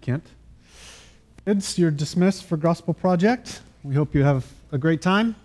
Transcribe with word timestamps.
Kent. 0.00 0.26
Kids, 1.44 1.78
you're 1.78 1.90
dismissed 1.90 2.44
for 2.44 2.56
Gospel 2.56 2.94
Project. 2.94 3.60
We 3.84 3.94
hope 3.94 4.14
you 4.14 4.22
have 4.22 4.46
a 4.72 4.78
great 4.78 5.02
time. 5.02 5.36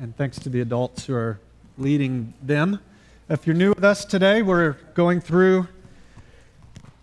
And 0.00 0.16
thanks 0.16 0.38
to 0.40 0.48
the 0.48 0.60
adults 0.60 1.06
who 1.06 1.14
are 1.14 1.38
leading 1.78 2.34
them. 2.42 2.80
If 3.28 3.46
you're 3.46 3.54
new 3.54 3.68
with 3.68 3.84
us 3.84 4.04
today, 4.04 4.42
we're 4.42 4.72
going 4.94 5.20
through 5.20 5.68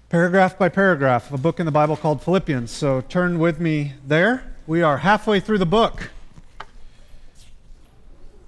paragraph 0.10 0.58
by 0.58 0.68
paragraph 0.68 1.28
of 1.28 1.40
a 1.40 1.42
book 1.42 1.62
in 1.62 1.66
the 1.66 1.72
Bible 1.72 1.96
called 1.96 2.22
Philippians. 2.22 2.72
So 2.72 3.02
turn 3.02 3.40
with 3.40 3.62
me 3.62 3.94
there. 4.06 4.44
We 4.68 4.82
are 4.82 4.98
halfway 4.98 5.40
through 5.40 5.60
the 5.60 5.66
book. 5.66 6.10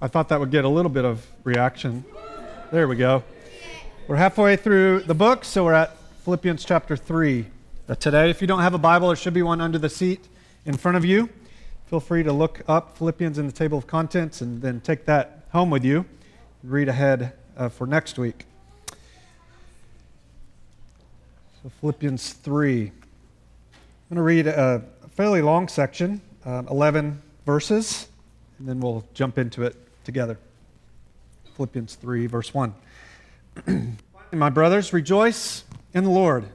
I 0.02 0.08
thought 0.08 0.28
that 0.28 0.38
would 0.38 0.50
get 0.50 0.66
a 0.66 0.68
little 0.68 0.90
bit 0.90 1.06
of 1.06 1.26
reaction. 1.44 2.04
There 2.70 2.88
we 2.88 2.96
go. 2.96 3.22
We're 4.06 4.16
halfway 4.16 4.56
through 4.56 5.00
the 5.00 5.14
book, 5.14 5.44
so 5.44 5.64
we're 5.64 5.74
at 5.74 5.96
Philippians 6.24 6.64
chapter 6.64 6.96
3 6.96 7.40
uh, 7.40 7.44
today. 7.94 8.30
If 8.30 8.40
you 8.40 8.46
don't 8.46 8.60
have 8.60 8.74
a 8.74 8.78
Bible, 8.78 9.08
there 9.08 9.16
should 9.16 9.34
be 9.34 9.42
one 9.42 9.60
under 9.60 9.78
the 9.78 9.88
seat 9.88 10.28
in 10.64 10.76
front 10.76 10.96
of 10.96 11.04
you. 11.04 11.28
Feel 11.86 12.00
free 12.00 12.22
to 12.22 12.32
look 12.32 12.62
up 12.68 12.96
Philippians 12.96 13.38
in 13.38 13.46
the 13.46 13.52
table 13.52 13.76
of 13.76 13.86
contents 13.86 14.40
and 14.40 14.62
then 14.62 14.80
take 14.80 15.04
that 15.06 15.44
home 15.52 15.70
with 15.70 15.84
you. 15.84 16.06
and 16.62 16.70
Read 16.70 16.88
ahead 16.88 17.32
uh, 17.56 17.68
for 17.68 17.86
next 17.86 18.18
week. 18.18 18.46
So, 21.62 21.70
Philippians 21.80 22.32
3. 22.32 22.82
I'm 22.82 22.90
going 24.08 24.16
to 24.16 24.22
read 24.22 24.46
a 24.46 24.82
fairly 25.12 25.42
long 25.42 25.68
section, 25.68 26.20
uh, 26.44 26.62
11 26.70 27.20
verses, 27.44 28.08
and 28.58 28.68
then 28.68 28.80
we'll 28.80 29.04
jump 29.14 29.38
into 29.38 29.62
it 29.64 29.76
together. 30.04 30.38
Philippians 31.56 31.96
3, 31.96 32.26
verse 32.26 32.54
1. 32.54 32.74
My 34.32 34.50
brothers, 34.50 34.92
rejoice 34.92 35.64
in 35.92 36.04
the 36.04 36.10
Lord. 36.10 36.48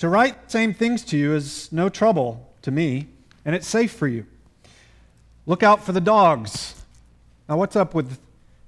To 0.00 0.08
write 0.08 0.46
the 0.46 0.50
same 0.50 0.72
things 0.72 1.04
to 1.04 1.18
you 1.18 1.34
is 1.34 1.70
no 1.70 1.90
trouble 1.90 2.50
to 2.62 2.70
me, 2.70 3.08
and 3.44 3.54
it's 3.54 3.66
safe 3.66 3.92
for 3.92 4.08
you. 4.08 4.24
Look 5.44 5.62
out 5.62 5.84
for 5.84 5.92
the 5.92 6.00
dogs. 6.00 6.74
Now, 7.46 7.58
what's 7.58 7.76
up 7.76 7.94
with 7.94 8.18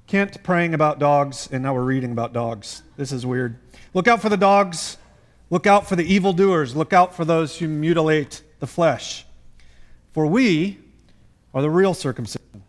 Kent 0.06 0.42
praying 0.42 0.74
about 0.74 0.98
dogs, 0.98 1.48
and 1.50 1.62
now 1.62 1.72
we're 1.72 1.84
reading 1.84 2.12
about 2.12 2.34
dogs? 2.34 2.82
This 2.98 3.12
is 3.12 3.24
weird. 3.24 3.56
Look 3.94 4.08
out 4.08 4.20
for 4.20 4.28
the 4.28 4.36
dogs. 4.36 4.98
Look 5.48 5.66
out 5.66 5.86
for 5.86 5.96
the 5.96 6.04
evildoers. 6.04 6.76
Look 6.76 6.92
out 6.92 7.14
for 7.14 7.24
those 7.24 7.56
who 7.56 7.66
mutilate 7.66 8.42
the 8.60 8.66
flesh. 8.66 9.24
For 10.12 10.26
we 10.26 10.80
are 11.54 11.62
the 11.62 11.70
real 11.70 11.94
circumcision, 11.94 12.62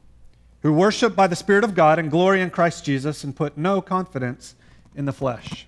who 0.61 0.71
worship 0.71 1.17
by 1.17 1.27
the 1.27 1.35
Spirit 1.35 1.65
of 1.65 1.75
God 1.75 1.99
and 1.99 2.09
glory 2.09 2.39
in 2.39 2.49
Christ 2.49 2.85
Jesus 2.85 3.25
and 3.25 3.35
put 3.35 3.57
no 3.57 3.81
confidence 3.81 4.55
in 4.95 5.03
the 5.03 5.11
flesh. 5.11 5.67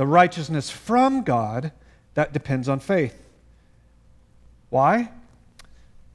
The 0.00 0.06
righteousness 0.06 0.70
from 0.70 1.24
God 1.24 1.72
that 2.14 2.32
depends 2.32 2.70
on 2.70 2.80
faith. 2.80 3.22
Why? 4.70 5.10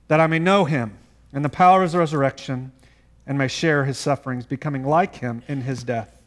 That 0.08 0.20
I 0.20 0.26
may 0.26 0.40
know 0.40 0.66
him 0.66 0.98
and 1.32 1.46
the 1.46 1.50
power 1.50 1.84
of 1.84 1.90
his 1.90 1.96
resurrection 1.96 2.72
and 3.28 3.38
may 3.38 3.48
share 3.48 3.86
his 3.86 4.00
sufferings, 4.00 4.48
becoming 4.48 4.84
like 4.84 5.18
him 5.18 5.44
in 5.48 5.62
his 5.62 5.84
death, 5.84 6.20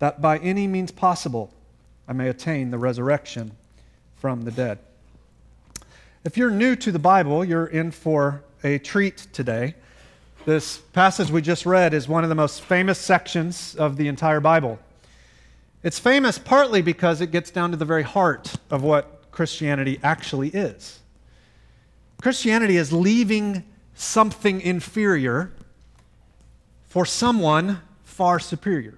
that 0.00 0.20
by 0.20 0.38
any 0.38 0.66
means 0.66 0.90
possible 0.90 1.54
I 2.08 2.12
may 2.12 2.28
attain 2.28 2.72
the 2.72 2.78
resurrection 2.78 3.52
from 4.16 4.42
the 4.42 4.50
dead. 4.50 4.80
If 6.24 6.36
you're 6.36 6.50
new 6.50 6.74
to 6.74 6.90
the 6.90 6.98
Bible, 6.98 7.44
you're 7.44 7.66
in 7.66 7.92
for 7.92 8.42
a 8.64 8.78
treat 8.78 9.28
today. 9.32 9.76
This 10.44 10.78
passage 10.78 11.30
we 11.30 11.40
just 11.40 11.66
read 11.66 11.94
is 11.94 12.08
one 12.08 12.24
of 12.24 12.30
the 12.30 12.34
most 12.34 12.62
famous 12.62 12.98
sections 12.98 13.76
of 13.76 13.96
the 13.96 14.08
entire 14.08 14.40
Bible. 14.40 14.80
It's 15.84 15.98
famous 15.98 16.38
partly 16.38 16.80
because 16.80 17.20
it 17.20 17.30
gets 17.30 17.50
down 17.50 17.70
to 17.72 17.76
the 17.76 17.84
very 17.84 18.04
heart 18.04 18.54
of 18.70 18.82
what 18.82 19.30
Christianity 19.30 20.00
actually 20.02 20.48
is. 20.48 21.00
Christianity 22.22 22.78
is 22.78 22.90
leaving 22.90 23.64
something 23.92 24.62
inferior 24.62 25.52
for 26.84 27.04
someone 27.04 27.82
far 28.02 28.38
superior. 28.38 28.94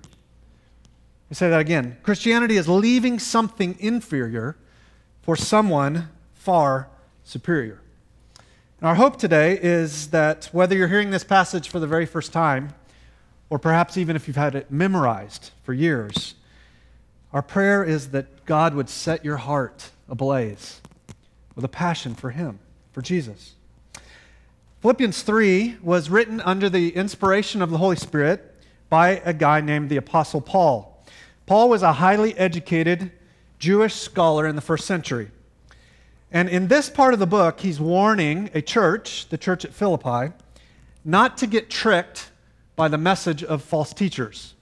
I 1.29 1.35
say 1.35 1.51
that 1.51 1.59
again. 1.59 1.97
Christianity 2.05 2.57
is 2.57 2.69
leaving 2.69 3.19
something 3.19 3.75
inferior 3.81 4.57
for 5.23 5.35
someone 5.35 6.09
far 6.35 6.89
superior. 7.25 7.81
And 8.81 8.89
our 8.89 8.95
hope 8.95 9.19
today 9.19 9.59
is 9.61 10.11
that 10.11 10.51
whether 10.53 10.77
you're 10.77 10.87
hearing 10.87 11.11
this 11.11 11.25
passage 11.25 11.69
for 11.69 11.81
the 11.81 11.89
very 11.89 12.07
first 12.07 12.33
time, 12.33 12.75
or 13.51 13.59
perhaps 13.59 13.97
even 13.97 14.15
if 14.15 14.29
you've 14.29 14.37
had 14.37 14.55
it 14.55 14.71
memorized 14.71 15.51
for 15.65 15.73
years, 15.73 16.37
our 17.37 17.43
prayer 17.43 17.85
is 17.85 18.13
that 18.13 18.47
God 18.47 18.73
would 18.73 18.89
set 18.89 19.23
your 19.23 19.37
heart 19.37 19.91
ablaze 20.09 20.81
with 21.55 21.67
a 21.67 21.69
passion 21.69 22.15
for 22.15 22.31
Him, 22.31 22.59
for 22.93 23.03
Jesus. 23.03 23.57
Philippians 24.81 25.21
3 25.21 25.77
was 25.83 26.09
written 26.09 26.41
under 26.41 26.71
the 26.71 26.97
inspiration 26.97 27.61
of 27.61 27.69
the 27.69 27.77
Holy 27.77 27.97
Spirit 27.97 28.55
by 28.89 29.21
a 29.23 29.35
guy 29.35 29.61
named 29.61 29.91
the 29.91 29.99
Apostle 29.99 30.41
Paul. 30.41 31.05
Paul 31.45 31.69
was 31.69 31.83
a 31.83 31.93
highly 31.93 32.35
educated 32.39 33.13
Jewish 33.59 33.93
scholar 33.93 34.47
in 34.47 34.57
the 34.57 34.63
first 34.63 34.87
century. 34.87 35.31
And 36.33 36.49
in 36.49 36.69
this 36.69 36.89
part 36.89 37.13
of 37.13 37.21
the 37.21 37.27
book, 37.27 37.61
he's 37.61 37.79
warning 37.79 38.49
a 38.55 38.63
church, 38.63 39.29
the 39.29 39.37
church 39.37 39.63
at 39.67 39.75
Philippi, 39.75 40.33
not 41.05 41.37
to 41.37 41.47
get 41.47 41.69
tricked 41.69 42.31
by 42.77 42.89
the 42.89 42.97
message 42.97 43.45
of 43.45 43.61
false 43.61 43.93
teachers. 43.93 44.55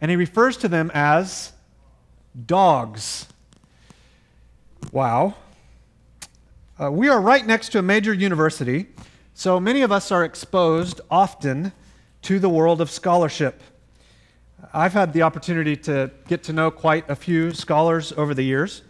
And 0.00 0.10
he 0.10 0.16
refers 0.16 0.56
to 0.56 0.68
them 0.68 0.90
as 0.92 1.52
dogs. 2.46 3.26
Wow. 4.92 5.34
Uh, 6.80 6.90
we 6.90 7.08
are 7.08 7.20
right 7.20 7.44
next 7.44 7.70
to 7.70 7.78
a 7.78 7.82
major 7.82 8.12
university, 8.12 8.86
so 9.34 9.58
many 9.58 9.82
of 9.82 9.92
us 9.92 10.10
are 10.12 10.24
exposed 10.24 11.00
often 11.10 11.72
to 12.22 12.38
the 12.38 12.48
world 12.48 12.80
of 12.80 12.90
scholarship. 12.90 13.62
I've 14.72 14.92
had 14.92 15.12
the 15.12 15.22
opportunity 15.22 15.76
to 15.76 16.10
get 16.26 16.42
to 16.44 16.52
know 16.52 16.70
quite 16.70 17.08
a 17.08 17.16
few 17.16 17.52
scholars 17.52 18.12
over 18.16 18.34
the 18.34 18.42
years. 18.42 18.82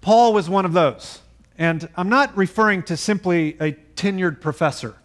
Paul 0.00 0.32
was 0.32 0.48
one 0.48 0.64
of 0.64 0.72
those. 0.72 1.20
And 1.58 1.88
I'm 1.96 2.08
not 2.08 2.36
referring 2.36 2.82
to 2.84 2.96
simply 2.96 3.56
a 3.60 3.72
tenured 3.94 4.40
professor, 4.40 4.96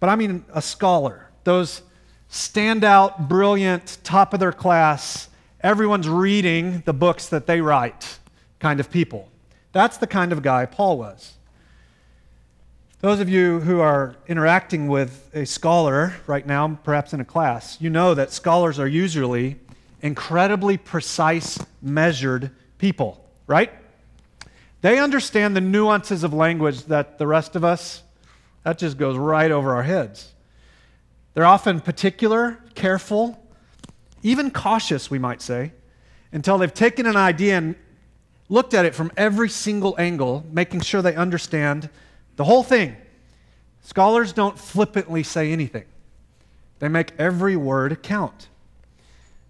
but 0.00 0.08
I 0.08 0.16
mean 0.16 0.44
a 0.52 0.62
scholar. 0.62 1.28
Those 1.44 1.82
standout, 2.30 3.28
brilliant, 3.28 3.98
top 4.02 4.34
of 4.34 4.40
their 4.40 4.52
class, 4.52 5.28
everyone's 5.62 6.08
reading 6.08 6.82
the 6.84 6.92
books 6.92 7.28
that 7.28 7.46
they 7.46 7.60
write 7.60 8.18
kind 8.58 8.80
of 8.80 8.90
people. 8.90 9.28
That's 9.72 9.96
the 9.96 10.06
kind 10.06 10.32
of 10.32 10.42
guy 10.42 10.66
Paul 10.66 10.98
was. 10.98 11.34
Those 13.00 13.20
of 13.20 13.28
you 13.28 13.60
who 13.60 13.80
are 13.80 14.14
interacting 14.28 14.86
with 14.86 15.28
a 15.34 15.44
scholar 15.44 16.14
right 16.26 16.46
now, 16.46 16.78
perhaps 16.84 17.12
in 17.12 17.20
a 17.20 17.24
class, 17.24 17.80
you 17.80 17.90
know 17.90 18.14
that 18.14 18.32
scholars 18.32 18.78
are 18.78 18.86
usually 18.86 19.56
incredibly 20.02 20.76
precise, 20.76 21.58
measured 21.80 22.50
people, 22.78 23.24
right? 23.46 23.72
They 24.82 24.98
understand 24.98 25.56
the 25.56 25.60
nuances 25.60 26.22
of 26.22 26.32
language 26.32 26.84
that 26.84 27.18
the 27.18 27.26
rest 27.26 27.56
of 27.56 27.64
us, 27.64 28.02
that 28.62 28.78
just 28.78 28.98
goes 28.98 29.16
right 29.16 29.50
over 29.50 29.74
our 29.74 29.82
heads. 29.82 30.32
They're 31.34 31.46
often 31.46 31.80
particular, 31.80 32.60
careful, 32.74 33.41
even 34.22 34.50
cautious, 34.50 35.10
we 35.10 35.18
might 35.18 35.42
say, 35.42 35.72
until 36.32 36.58
they've 36.58 36.72
taken 36.72 37.06
an 37.06 37.16
idea 37.16 37.58
and 37.58 37.76
looked 38.48 38.74
at 38.74 38.84
it 38.84 38.94
from 38.94 39.10
every 39.16 39.48
single 39.48 39.94
angle, 39.98 40.44
making 40.50 40.80
sure 40.80 41.02
they 41.02 41.14
understand 41.14 41.88
the 42.36 42.44
whole 42.44 42.62
thing. 42.62 42.96
Scholars 43.82 44.32
don't 44.32 44.58
flippantly 44.58 45.22
say 45.22 45.52
anything, 45.52 45.84
they 46.78 46.88
make 46.88 47.12
every 47.18 47.56
word 47.56 48.02
count. 48.02 48.48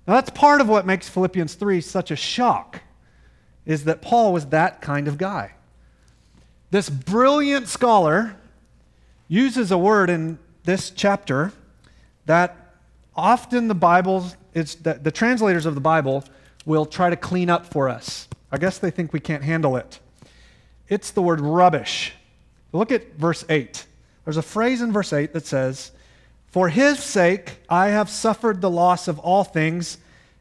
Now, 0.07 0.15
that's 0.15 0.31
part 0.31 0.61
of 0.61 0.69
what 0.69 0.85
makes 0.85 1.09
Philippians 1.09 1.55
3 1.55 1.81
such 1.81 2.11
a 2.11 2.17
shock, 2.17 2.81
is 3.65 3.85
that 3.85 4.03
Paul 4.03 4.33
was 4.33 4.47
that 4.47 4.81
kind 4.81 5.07
of 5.07 5.17
guy. 5.17 5.53
This 6.71 6.89
brilliant 6.89 7.69
scholar 7.69 8.37
uses 9.29 9.71
a 9.71 9.79
word 9.79 10.11
in 10.11 10.39
this 10.65 10.91
chapter 10.91 11.53
that 12.27 12.75
often 13.15 13.69
the 13.69 13.75
Bibles, 13.75 14.37
it's 14.55 14.75
the, 14.75 14.95
the 14.95 15.11
translators 15.11 15.67
of 15.67 15.75
the 15.75 15.81
Bible 15.81 16.25
will 16.65 16.87
try 16.87 17.11
to 17.11 17.17
clean 17.17 17.51
up 17.51 17.67
for 17.67 17.89
us. 17.89 18.29
I 18.51 18.59
guess 18.59 18.79
they 18.79 18.91
think 18.91 19.13
we 19.13 19.21
can't 19.21 19.43
handle 19.43 19.77
it. 19.77 19.99
It's 20.89 21.11
the 21.11 21.23
word 21.23 21.41
rubbish. 21.41 22.13
Look 22.73 22.93
at 22.93 23.15
verse 23.15 23.45
8. 23.49 23.87
There's 24.25 24.37
a 24.37 24.43
phrase 24.43 24.83
in 24.83 24.93
verse 24.93 25.13
8 25.13 25.33
that 25.33 25.47
says, 25.47 25.93
For 26.49 26.69
his 26.69 26.99
sake 26.99 27.59
I 27.69 27.89
have 27.89 28.09
suffered 28.11 28.61
the 28.61 28.71
loss 28.71 29.09
of 29.09 29.19
all 29.19 29.45
things 29.45 29.99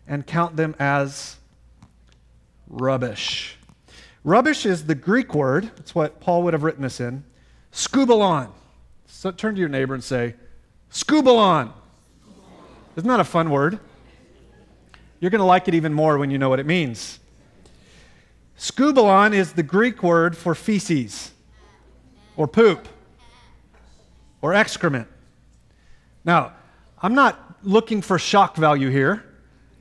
and 0.07 0.27
count 0.27 0.55
them 0.55 0.75
as 0.77 1.37
rubbish. 2.67 3.57
Rubbish 4.23 4.65
is 4.65 4.85
the 4.85 4.95
Greek 4.95 5.33
word, 5.33 5.71
it's 5.77 5.95
what 5.95 6.19
Paul 6.19 6.43
would 6.43 6.53
have 6.53 6.63
written 6.63 6.83
this 6.83 6.99
in, 6.99 7.23
skubalon. 7.71 8.49
So 9.07 9.31
turn 9.31 9.55
to 9.55 9.59
your 9.59 9.69
neighbor 9.69 9.93
and 9.93 10.03
say, 10.03 10.35
skubalon. 10.91 11.71
Isn't 12.95 13.07
that 13.07 13.19
a 13.19 13.25
fun 13.25 13.49
word? 13.49 13.79
You're 15.21 15.29
going 15.29 15.39
to 15.39 15.45
like 15.45 15.68
it 15.68 15.75
even 15.75 15.94
more 15.94 16.18
when 16.18 16.31
you 16.31 16.39
know 16.39 16.50
what 16.50 16.59
it 16.59 16.65
means. 16.65 17.19
Skubalon 18.57 19.33
is 19.33 19.53
the 19.53 19.63
Greek 19.63 20.01
word 20.01 20.35
for 20.35 20.56
feces 20.56 21.31
or 22.35 22.47
poop 22.47 22.88
or 24.41 24.53
excrement. 24.53 25.07
Now, 26.25 26.53
I'm 27.01 27.13
not 27.13 27.39
looking 27.63 28.01
for 28.01 28.18
shock 28.18 28.56
value 28.56 28.89
here. 28.89 29.23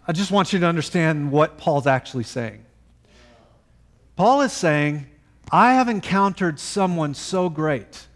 I 0.06 0.12
just 0.12 0.30
want 0.30 0.52
you 0.52 0.58
to 0.60 0.66
understand 0.66 1.32
what 1.32 1.56
Paul's 1.56 1.86
actually 1.86 2.24
saying. 2.24 2.64
Paul 4.16 4.42
is 4.42 4.52
saying, 4.52 5.06
I 5.50 5.72
have 5.74 5.88
encountered 5.88 6.60
someone 6.60 7.14
so 7.14 7.48
great 7.48 8.08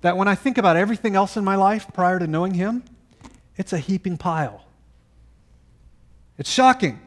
that 0.00 0.16
when 0.16 0.26
I 0.26 0.34
think 0.34 0.58
about 0.58 0.76
everything 0.76 1.14
else 1.14 1.36
in 1.36 1.44
my 1.44 1.54
life 1.54 1.86
prior 1.94 2.18
to 2.18 2.26
knowing 2.26 2.54
him, 2.54 2.82
it's 3.56 3.72
a 3.72 3.78
heaping 3.78 4.16
pile. 4.16 4.63
It's 6.38 6.50
shocking. 6.50 7.00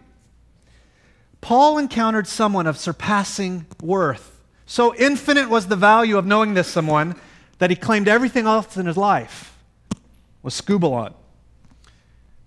Paul 1.41 1.77
encountered 1.77 2.27
someone 2.27 2.68
of 2.68 2.77
surpassing 2.77 3.65
worth. 3.81 4.41
So 4.65 4.95
infinite 4.95 5.50
was 5.50 5.68
the 5.68 5.75
value 5.75 6.18
of 6.18 6.25
knowing 6.25 6.53
this 6.53 6.68
someone 6.68 7.15
that 7.59 7.69
he 7.69 7.75
claimed 7.75 8.07
everything 8.07 8.45
else 8.45 8.77
in 8.77 8.85
his 8.85 8.97
life 8.97 9.57
was 10.44 10.59
skubalon. 10.59 11.13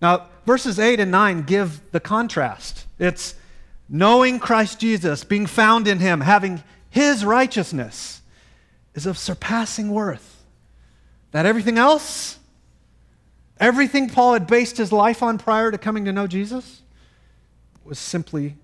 Now, 0.03 0.27
verses 0.47 0.79
8 0.79 1.01
and 1.01 1.11
9 1.11 1.43
give 1.43 1.81
the 1.93 2.01
contrast. 2.01 2.87
It's 2.99 3.35
knowing 3.89 4.39
Christ 4.39 4.81
Jesus, 4.81 5.25
being 5.25 5.47
found 5.47 5.87
in 5.87 5.99
him, 5.99 6.21
having 6.23 6.63
his 6.89 7.25
righteousness 7.25 8.23
is 8.95 9.07
of 9.07 9.17
surpassing 9.17 9.91
worth. 9.91 10.45
That 11.33 11.47
everything 11.47 11.79
else, 11.79 12.39
everything 13.61 14.09
Paul 14.09 14.33
had 14.33 14.47
based 14.47 14.79
his 14.79 14.91
life 14.91 15.23
on 15.23 15.39
prior 15.39 15.71
to 15.71 15.79
coming 15.79 16.07
to 16.07 16.13
know 16.13 16.27
Jesus, 16.27 16.83
was 17.85 17.99
simply 17.99 18.57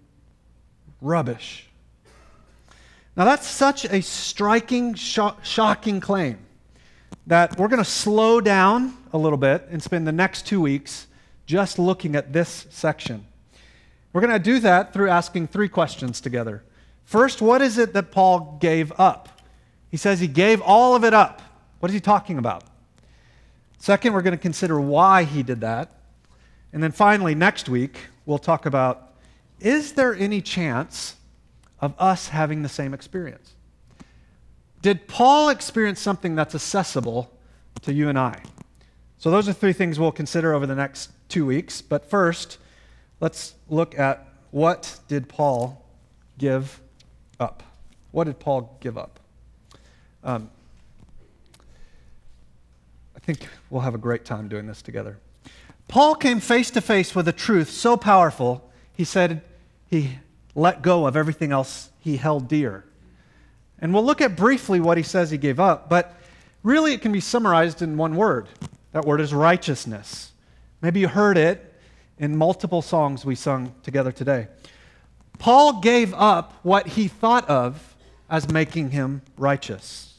rubbish. 1.00 1.68
Now, 3.16 3.24
that's 3.24 3.46
such 3.46 3.84
a 3.84 4.02
striking, 4.02 4.94
shocking 4.94 6.00
claim 6.00 6.38
that 7.26 7.58
we're 7.58 7.68
going 7.68 7.82
to 7.82 7.90
slow 7.90 8.40
down 8.40 8.96
a 9.12 9.18
little 9.18 9.38
bit 9.38 9.66
and 9.70 9.82
spend 9.82 10.06
the 10.06 10.12
next 10.12 10.46
two 10.46 10.60
weeks 10.60 11.06
just 11.46 11.78
looking 11.78 12.14
at 12.14 12.32
this 12.32 12.66
section. 12.70 13.26
We're 14.12 14.20
going 14.20 14.32
to 14.32 14.38
do 14.38 14.60
that 14.60 14.92
through 14.92 15.08
asking 15.08 15.48
three 15.48 15.68
questions 15.68 16.20
together. 16.20 16.62
First, 17.04 17.40
what 17.40 17.62
is 17.62 17.78
it 17.78 17.92
that 17.94 18.10
Paul 18.10 18.58
gave 18.60 18.92
up? 18.98 19.40
He 19.90 19.96
says 19.96 20.20
he 20.20 20.26
gave 20.26 20.60
all 20.60 20.94
of 20.94 21.04
it 21.04 21.14
up. 21.14 21.40
What 21.80 21.90
is 21.90 21.94
he 21.94 22.00
talking 22.00 22.38
about? 22.38 22.64
Second, 23.78 24.12
we're 24.12 24.22
going 24.22 24.36
to 24.36 24.42
consider 24.42 24.80
why 24.80 25.24
he 25.24 25.42
did 25.42 25.60
that. 25.60 25.90
And 26.72 26.82
then 26.82 26.92
finally, 26.92 27.34
next 27.34 27.68
week, 27.68 27.98
we'll 28.24 28.38
talk 28.38 28.66
about 28.66 29.14
is 29.60 29.92
there 29.92 30.14
any 30.14 30.42
chance 30.42 31.16
of 31.80 31.94
us 31.98 32.28
having 32.28 32.62
the 32.62 32.68
same 32.68 32.92
experience? 32.92 33.54
Did 34.82 35.08
Paul 35.08 35.48
experience 35.48 36.00
something 36.00 36.34
that's 36.34 36.54
accessible 36.54 37.32
to 37.82 37.92
you 37.92 38.08
and 38.08 38.18
I? 38.18 38.42
So, 39.18 39.30
those 39.30 39.48
are 39.48 39.52
three 39.52 39.72
things 39.72 39.98
we'll 39.98 40.12
consider 40.12 40.52
over 40.52 40.66
the 40.66 40.74
next 40.74 41.10
two 41.28 41.46
weeks. 41.46 41.80
But 41.80 42.08
first, 42.08 42.58
let's 43.20 43.54
look 43.68 43.98
at 43.98 44.28
what 44.50 45.00
did 45.08 45.28
Paul 45.28 45.84
give 46.38 46.80
up? 47.40 47.62
What 48.10 48.24
did 48.24 48.38
Paul 48.38 48.76
give 48.80 48.98
up? 48.98 49.20
Um, 50.22 50.50
think 53.26 53.48
we'll 53.70 53.82
have 53.82 53.94
a 53.94 53.98
great 53.98 54.24
time 54.24 54.46
doing 54.46 54.68
this 54.68 54.80
together. 54.80 55.18
Paul 55.88 56.14
came 56.14 56.38
face 56.38 56.70
to 56.70 56.80
face 56.80 57.12
with 57.12 57.26
a 57.26 57.32
truth 57.32 57.70
so 57.70 57.96
powerful, 57.96 58.70
he 58.94 59.02
said 59.02 59.42
he 59.90 60.18
let 60.54 60.80
go 60.80 61.06
of 61.06 61.16
everything 61.16 61.50
else 61.50 61.90
he 61.98 62.18
held 62.18 62.46
dear. 62.46 62.84
And 63.80 63.92
we'll 63.92 64.04
look 64.04 64.20
at 64.20 64.36
briefly 64.36 64.78
what 64.78 64.96
he 64.96 65.02
says 65.02 65.30
he 65.30 65.38
gave 65.38 65.58
up, 65.58 65.88
but 65.88 66.14
really 66.62 66.94
it 66.94 67.02
can 67.02 67.10
be 67.10 67.18
summarized 67.18 67.82
in 67.82 67.96
one 67.96 68.14
word. 68.14 68.48
That 68.92 69.04
word 69.04 69.20
is 69.20 69.34
righteousness. 69.34 70.30
Maybe 70.80 71.00
you 71.00 71.08
heard 71.08 71.36
it 71.36 71.74
in 72.18 72.36
multiple 72.36 72.80
songs 72.80 73.24
we 73.24 73.34
sung 73.34 73.74
together 73.82 74.12
today. 74.12 74.46
Paul 75.40 75.80
gave 75.80 76.14
up 76.14 76.54
what 76.62 76.86
he 76.86 77.08
thought 77.08 77.48
of 77.50 77.96
as 78.30 78.48
making 78.48 78.90
him 78.90 79.22
righteous. 79.36 80.14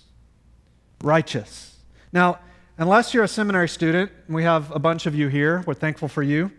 Righteous. 1.02 1.78
Now, 2.12 2.40
unless 2.78 3.14
you're 3.14 3.24
a 3.24 3.28
seminary 3.28 3.70
student, 3.70 4.12
we 4.28 4.44
have 4.44 4.72
a 4.72 4.80
bunch 4.80 5.06
of 5.06 5.16
you 5.16 5.28
here, 5.28 5.64
we're 5.66 5.74
thankful 5.74 6.08
for 6.08 6.24
you, 6.24 6.52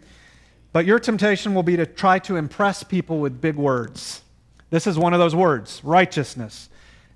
but 0.72 0.84
your 0.84 0.98
temptation 0.98 1.54
will 1.54 1.62
be 1.62 1.76
to 1.76 1.86
try 1.86 2.18
to 2.20 2.36
impress 2.36 2.82
people 2.82 3.20
with 3.20 3.40
big 3.40 3.56
words. 3.56 4.22
This 4.70 4.86
is 4.86 4.98
one 4.98 5.14
of 5.14 5.18
those 5.18 5.34
words 5.34 5.80
righteousness. 5.82 6.68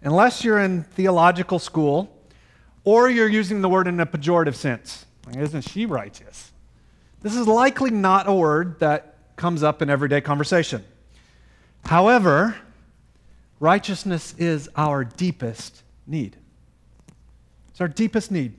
Unless 0.02 0.44
you're 0.44 0.58
in 0.58 0.82
theological 0.82 1.58
school 1.58 2.16
or 2.84 3.08
you're 3.08 3.28
using 3.28 3.60
the 3.60 3.68
word 3.68 3.86
in 3.86 4.00
a 4.00 4.06
pejorative 4.06 4.54
sense. 4.54 5.06
Isn't 5.36 5.62
she 5.62 5.86
righteous? 5.86 6.52
This 7.20 7.36
is 7.36 7.46
likely 7.46 7.90
not 7.90 8.28
a 8.28 8.32
word 8.32 8.80
that 8.80 9.16
comes 9.36 9.62
up 9.62 9.80
in 9.80 9.88
everyday 9.88 10.20
conversation. 10.20 10.84
However, 11.84 12.56
righteousness 13.60 14.34
is 14.38 14.68
our 14.76 15.04
deepest 15.04 15.82
need. 16.06 16.36
It's 17.70 17.80
our 17.80 17.88
deepest 17.88 18.30
need. 18.32 18.54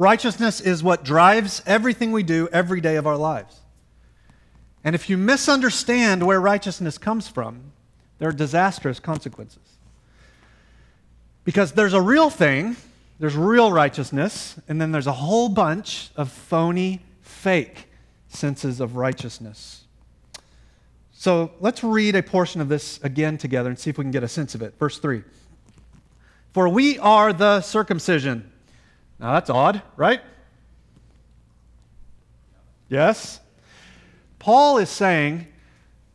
Righteousness 0.00 0.62
is 0.62 0.82
what 0.82 1.04
drives 1.04 1.62
everything 1.66 2.10
we 2.10 2.22
do 2.22 2.48
every 2.52 2.80
day 2.80 2.96
of 2.96 3.06
our 3.06 3.18
lives. 3.18 3.60
And 4.82 4.94
if 4.94 5.10
you 5.10 5.18
misunderstand 5.18 6.22
where 6.22 6.40
righteousness 6.40 6.96
comes 6.96 7.28
from, 7.28 7.72
there 8.18 8.30
are 8.30 8.32
disastrous 8.32 8.98
consequences. 8.98 9.76
Because 11.44 11.72
there's 11.72 11.92
a 11.92 12.00
real 12.00 12.30
thing, 12.30 12.78
there's 13.18 13.36
real 13.36 13.70
righteousness, 13.70 14.58
and 14.68 14.80
then 14.80 14.90
there's 14.90 15.06
a 15.06 15.12
whole 15.12 15.50
bunch 15.50 16.08
of 16.16 16.32
phony 16.32 17.02
fake 17.20 17.90
senses 18.28 18.80
of 18.80 18.96
righteousness. 18.96 19.84
So 21.12 21.50
let's 21.60 21.84
read 21.84 22.16
a 22.16 22.22
portion 22.22 22.62
of 22.62 22.70
this 22.70 22.98
again 23.02 23.36
together 23.36 23.68
and 23.68 23.78
see 23.78 23.90
if 23.90 23.98
we 23.98 24.04
can 24.04 24.12
get 24.12 24.22
a 24.22 24.28
sense 24.28 24.54
of 24.54 24.62
it. 24.62 24.78
Verse 24.78 24.98
3 24.98 25.22
For 26.54 26.70
we 26.70 26.98
are 27.00 27.34
the 27.34 27.60
circumcision. 27.60 28.49
Now 29.20 29.34
that's 29.34 29.50
odd, 29.50 29.82
right? 29.96 30.22
Yes? 32.88 33.40
Paul 34.38 34.78
is 34.78 34.88
saying 34.88 35.46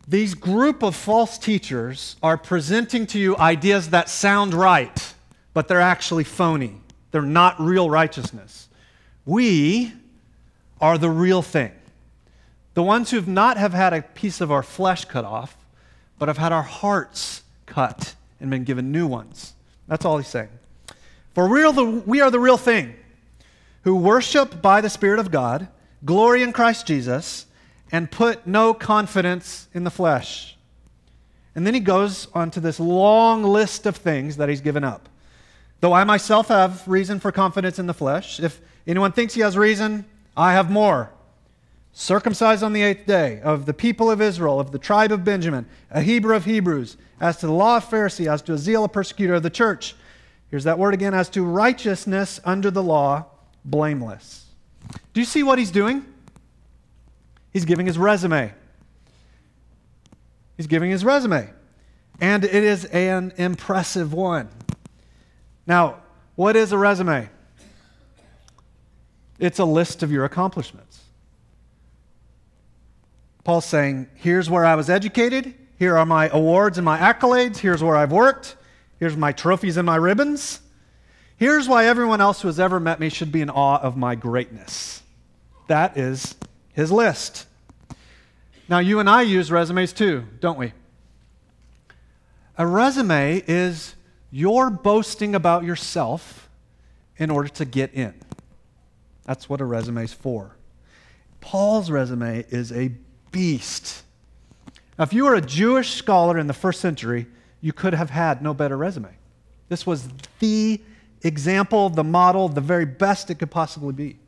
these 0.08 0.34
group 0.34 0.84
of 0.84 0.96
false 0.96 1.38
teachers 1.38 2.16
are 2.22 2.38
presenting 2.38 3.06
to 3.08 3.20
you 3.20 3.38
ideas 3.38 3.92
that 3.92 4.10
sound 4.10 4.54
right, 4.54 5.14
but 5.54 5.68
they're 5.68 5.80
actually 5.80 6.24
phony. 6.24 6.82
They're 7.12 7.22
not 7.22 7.60
real 7.60 7.90
righteousness. 7.90 8.68
We 9.26 9.94
are 10.82 10.98
the 10.98 11.10
real 11.10 11.42
thing. 11.42 11.72
The 12.74 12.84
ones 12.84 13.12
who 13.12 13.18
have 13.18 13.28
not 13.28 13.58
have 13.58 13.74
had 13.74 13.94
a 13.94 14.02
piece 14.02 14.42
of 14.42 14.52
our 14.52 14.64
flesh 14.64 15.06
cut 15.06 15.24
off, 15.24 15.56
but 16.20 16.28
have 16.28 16.38
had 16.38 16.52
our 16.52 16.64
hearts 16.64 17.44
cut 17.66 18.16
and 18.40 18.50
been 18.50 18.64
given 18.64 18.92
new 18.92 19.08
ones. 19.08 19.54
That's 19.88 20.04
all 20.04 20.18
he's 20.18 20.28
saying. 20.28 20.50
For 21.36 21.50
we 21.50 21.64
are 21.64 21.74
the, 21.74 21.84
we 21.84 22.22
are 22.22 22.32
the 22.32 22.40
real 22.40 22.58
thing, 22.58 22.96
who 23.84 23.96
worship 23.96 24.62
by 24.62 24.80
the 24.80 24.90
Spirit 24.90 25.20
of 25.20 25.32
God, 25.32 25.68
glory 26.06 26.42
in 26.42 26.54
Christ 26.54 26.88
Jesus, 26.88 27.46
and 27.92 28.10
put 28.10 28.48
no 28.48 28.74
confidence 28.74 29.68
in 29.74 29.84
the 29.84 29.92
flesh. 29.92 30.58
And 31.54 31.68
then 31.68 31.74
he 31.74 31.82
goes 31.82 32.30
on 32.34 32.52
to 32.52 32.62
this 32.62 32.80
long 32.80 33.44
list 33.44 33.86
of 33.86 33.98
things 33.98 34.38
that 34.38 34.48
he's 34.48 34.62
given 34.62 34.86
up. 34.86 35.10
Though 35.82 35.94
I 35.94 36.06
myself 36.06 36.48
have 36.48 36.88
reason 36.88 37.20
for 37.20 37.34
confidence 37.34 37.80
in 37.80 37.86
the 37.86 37.94
flesh, 37.94 38.40
if 38.40 38.62
anyone 38.88 39.12
thinks 39.12 39.34
he 39.34 39.42
has 39.42 39.58
reason, 39.58 40.06
I 40.38 40.54
have 40.54 40.72
more. 40.72 41.12
Circumcised 41.92 42.64
on 42.64 42.72
the 42.72 42.82
eighth 42.82 43.06
day, 43.06 43.42
of 43.42 43.66
the 43.66 43.74
people 43.74 44.10
of 44.10 44.22
Israel, 44.22 44.60
of 44.60 44.72
the 44.72 44.80
tribe 44.80 45.12
of 45.12 45.26
Benjamin, 45.26 45.66
a 45.92 46.02
Hebrew 46.02 46.36
of 46.36 46.46
Hebrews, 46.46 46.96
as 47.20 47.38
to 47.38 47.48
the 47.48 47.54
law 47.54 47.78
of 47.78 47.86
Pharisee, 47.86 48.32
as 48.32 48.42
to 48.44 48.54
a 48.54 48.58
zeal, 48.58 48.86
a 48.86 48.90
persecutor 48.90 49.36
of 49.36 49.44
the 49.44 49.50
church. 49.50 49.96
Here's 50.56 50.64
that 50.64 50.80
word 50.80 50.94
again, 50.94 51.14
as 51.14 51.28
to 51.32 51.44
righteousness 51.44 52.40
under 52.46 52.72
the 52.72 52.82
law, 52.82 53.26
blameless. 53.66 54.46
Do 55.12 55.20
you 55.20 55.26
see 55.26 55.44
what 55.44 55.60
he's 55.60 55.70
doing? 55.70 56.06
He's 57.52 57.66
giving 57.66 57.86
his 57.86 57.98
resume. 57.98 58.54
He's 60.56 60.68
giving 60.68 60.92
his 60.92 61.04
resume. 61.04 61.50
And 62.22 62.46
it 62.46 62.64
is 62.64 62.86
an 62.86 63.34
impressive 63.36 64.14
one. 64.14 64.48
Now, 65.68 65.98
what 66.36 66.56
is 66.56 66.72
a 66.72 66.78
resume? 66.78 67.28
It's 69.38 69.60
a 69.60 69.66
list 69.66 70.04
of 70.04 70.10
your 70.10 70.24
accomplishments. 70.24 71.02
Paul's 73.44 73.66
saying, 73.66 74.08
here's 74.14 74.50
where 74.50 74.64
I 74.64 74.76
was 74.76 74.90
educated, 74.90 75.54
here 75.78 75.98
are 75.98 76.06
my 76.06 76.30
awards 76.30 76.78
and 76.78 76.86
my 76.86 76.98
accolades, 76.98 77.58
here's 77.58 77.84
where 77.84 77.98
I've 77.98 78.14
worked, 78.14 78.56
here's 79.00 79.18
my 79.18 79.32
trophies 79.32 79.78
and 79.78 79.86
my 79.86 79.96
ribbons. 79.96 80.62
Here's 81.38 81.68
why 81.68 81.86
everyone 81.86 82.22
else 82.22 82.42
who 82.42 82.48
has 82.48 82.60
ever 82.60 82.80
met 82.80 83.00
me 83.00 83.10
should 83.10 83.32
be 83.32 83.42
in 83.42 83.50
awe 83.50 83.80
of 83.82 83.98
my 83.98 84.16
greatness. 84.16 85.04
That 85.68 85.98
is 85.98 86.36
his 86.74 86.92
list. 86.92 87.46
Now, 88.70 88.80
you 88.80 89.00
and 89.00 89.10
I 89.10 89.22
use 89.22 89.52
resumes 89.52 89.94
too, 89.94 90.26
don't 90.40 90.58
we? 90.58 90.74
A 92.58 92.66
resume 92.66 93.44
is 93.48 93.96
your 94.32 94.70
boasting 94.70 95.36
about 95.36 95.64
yourself 95.64 96.50
in 97.18 97.30
order 97.30 97.50
to 97.50 97.66
get 97.66 97.94
in. 97.94 98.14
That's 99.26 99.50
what 99.50 99.62
a 99.62 99.66
resume 99.66 100.04
is 100.04 100.14
for. 100.14 100.56
Paul's 101.42 101.92
resume 101.92 102.46
is 102.50 102.72
a 102.72 102.92
beast. 103.32 104.04
Now, 104.98 105.04
if 105.04 105.14
you 105.14 105.26
were 105.26 105.36
a 105.36 105.42
Jewish 105.42 105.94
scholar 105.94 106.40
in 106.40 106.48
the 106.48 106.54
first 106.54 106.80
century, 106.80 107.28
you 107.62 107.74
could 107.74 107.94
have 107.94 108.10
had 108.10 108.42
no 108.42 108.54
better 108.54 108.78
resume. 108.78 109.16
This 109.70 109.86
was 109.86 110.08
the 110.40 110.82
example, 111.24 111.90
the 111.90 112.04
model, 112.04 112.50
the 112.50 112.62
very 112.62 112.86
best 112.86 113.30
it 113.30 113.36
could 113.36 113.52
possibly 113.52 113.94
be. 113.94 114.20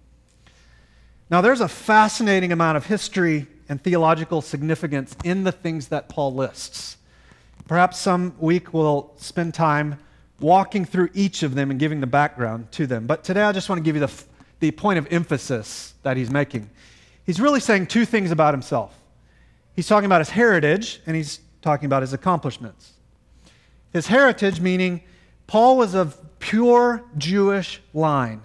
Now, 1.29 1.41
there's 1.41 1.62
a 1.62 1.67
fascinating 1.67 2.51
amount 2.51 2.77
of 2.77 2.86
history 2.86 3.48
and 3.69 3.84
theological 3.84 4.41
significance 4.41 5.15
in 5.24 5.43
the 5.43 5.51
things 5.51 5.89
that 5.89 6.10
Paul 6.10 6.34
lists. 6.34 6.98
Perhaps 7.67 7.98
some 7.98 8.34
week 8.39 8.74
we'll 8.74 9.12
spend 9.17 9.53
time 9.53 10.00
walking 10.39 10.86
through 10.86 11.10
each 11.13 11.43
of 11.43 11.55
them 11.55 11.69
and 11.69 11.79
giving 11.79 12.00
the 12.00 12.07
background 12.07 12.72
to 12.72 12.88
them. 12.88 13.07
But 13.07 13.24
today 13.24 13.41
I 13.41 13.51
just 13.51 13.67
want 13.67 13.79
to 13.79 13.84
give 13.84 13.96
you 13.96 14.05
the, 14.05 14.24
the 14.60 14.72
point 14.72 15.00
of 15.00 15.12
emphasis 15.12 15.93
that 16.03 16.15
he's 16.15 16.31
making. 16.31 16.69
He's 17.25 17.41
really 17.41 17.60
saying 17.60 17.88
two 17.88 18.05
things 18.05 18.31
about 18.31 18.53
himself. 18.53 18.98
He's 19.75 19.88
talking 19.88 20.05
about 20.05 20.22
his 20.22 20.29
heritage 20.29 21.01
and 21.05 21.15
he's 21.15 21.41
talking 21.62 21.88
about 21.88 22.01
his 22.01 22.13
accomplishments. 22.13 22.93
His 23.94 24.08
heritage, 24.08 24.60
meaning 24.60 25.01
Paul 25.48 25.77
was 25.77 25.94
of 25.94 26.17
pure 26.39 27.03
Jewish 27.17 27.82
line. 27.94 28.41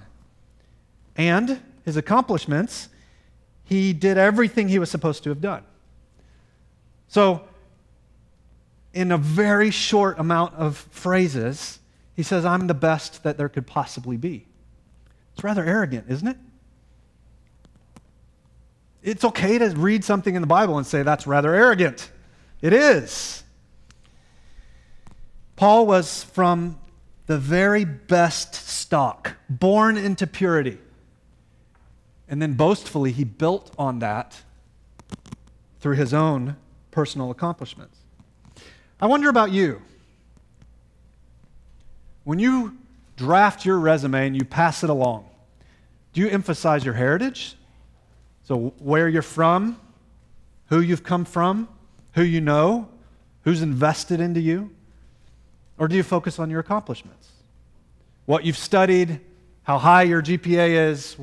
And 1.16 1.60
his 1.84 1.96
accomplishments, 1.96 2.88
he 3.64 3.92
did 3.92 4.16
everything 4.18 4.68
he 4.68 4.78
was 4.78 4.90
supposed 4.90 5.24
to 5.24 5.30
have 5.30 5.40
done. 5.40 5.64
So, 7.08 7.42
in 8.94 9.12
a 9.12 9.18
very 9.18 9.70
short 9.70 10.18
amount 10.18 10.54
of 10.54 10.76
phrases, 10.90 11.78
he 12.14 12.22
says, 12.22 12.44
I'm 12.44 12.66
the 12.66 12.74
best 12.74 13.22
that 13.22 13.36
there 13.36 13.48
could 13.48 13.66
possibly 13.66 14.16
be. 14.16 14.46
It's 15.34 15.42
rather 15.42 15.64
arrogant, 15.64 16.06
isn't 16.08 16.28
it? 16.28 16.36
It's 19.02 19.24
okay 19.24 19.58
to 19.58 19.68
read 19.70 20.04
something 20.04 20.34
in 20.34 20.42
the 20.42 20.46
Bible 20.46 20.78
and 20.78 20.86
say 20.86 21.02
that's 21.02 21.26
rather 21.26 21.54
arrogant. 21.54 22.10
It 22.60 22.72
is. 22.72 23.41
Paul 25.62 25.86
was 25.86 26.24
from 26.24 26.76
the 27.26 27.38
very 27.38 27.84
best 27.84 28.52
stock, 28.52 29.36
born 29.48 29.96
into 29.96 30.26
purity. 30.26 30.78
And 32.28 32.42
then 32.42 32.54
boastfully, 32.54 33.12
he 33.12 33.22
built 33.22 33.72
on 33.78 34.00
that 34.00 34.42
through 35.78 35.94
his 35.94 36.12
own 36.12 36.56
personal 36.90 37.30
accomplishments. 37.30 37.96
I 39.00 39.06
wonder 39.06 39.28
about 39.28 39.52
you. 39.52 39.80
When 42.24 42.40
you 42.40 42.76
draft 43.14 43.64
your 43.64 43.78
resume 43.78 44.26
and 44.26 44.36
you 44.36 44.44
pass 44.44 44.82
it 44.82 44.90
along, 44.90 45.26
do 46.12 46.22
you 46.22 46.28
emphasize 46.28 46.84
your 46.84 46.94
heritage? 46.94 47.54
So, 48.42 48.74
where 48.80 49.08
you're 49.08 49.22
from, 49.22 49.78
who 50.70 50.80
you've 50.80 51.04
come 51.04 51.24
from, 51.24 51.68
who 52.14 52.24
you 52.24 52.40
know, 52.40 52.88
who's 53.44 53.62
invested 53.62 54.18
into 54.18 54.40
you? 54.40 54.72
Or 55.82 55.88
do 55.88 55.96
you 55.96 56.04
focus 56.04 56.38
on 56.38 56.48
your 56.48 56.60
accomplishments? 56.60 57.28
What 58.24 58.44
you've 58.44 58.56
studied, 58.56 59.18
how 59.64 59.78
high 59.78 60.04
your 60.04 60.22
GPA 60.22 60.90
is, 60.90 61.16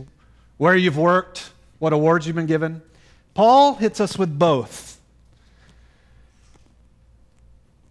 where 0.58 0.76
you've 0.76 0.98
worked, 0.98 1.52
what 1.78 1.94
awards 1.94 2.28
you've 2.28 2.36
been 2.36 2.46
given? 2.46 2.82
Paul 3.34 3.76
hits 3.76 4.02
us 4.02 4.18
with 4.18 4.38
both. 4.38 5.00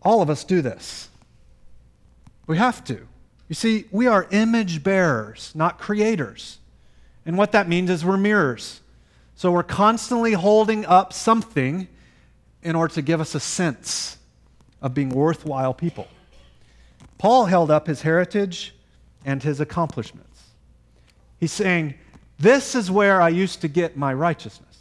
All 0.02 0.20
of 0.20 0.28
us 0.28 0.44
do 0.44 0.60
this. 0.60 1.08
We 2.46 2.58
have 2.58 2.84
to. 2.84 3.08
You 3.48 3.54
see, 3.54 3.86
we 3.90 4.06
are 4.06 4.28
image 4.30 4.82
bearers, 4.82 5.52
not 5.54 5.78
creators. 5.78 6.58
And 7.24 7.38
what 7.38 7.52
that 7.52 7.66
means 7.66 7.88
is 7.88 8.04
we're 8.04 8.18
mirrors. 8.18 8.82
So 9.36 9.52
we're 9.52 9.62
constantly 9.62 10.34
holding 10.34 10.84
up 10.84 11.14
something 11.14 11.88
in 12.62 12.76
order 12.76 12.92
to 12.92 13.00
give 13.00 13.22
us 13.22 13.34
a 13.34 13.40
sense 13.40 14.18
of 14.82 14.92
being 14.92 15.08
worthwhile 15.08 15.72
people. 15.72 16.08
Paul 17.18 17.46
held 17.46 17.70
up 17.70 17.86
his 17.86 18.02
heritage 18.02 18.74
and 19.24 19.42
his 19.42 19.60
accomplishments. 19.60 20.44
He's 21.38 21.52
saying, 21.52 21.94
This 22.38 22.74
is 22.74 22.90
where 22.90 23.20
I 23.20 23.28
used 23.28 23.60
to 23.60 23.68
get 23.68 23.96
my 23.96 24.14
righteousness 24.14 24.76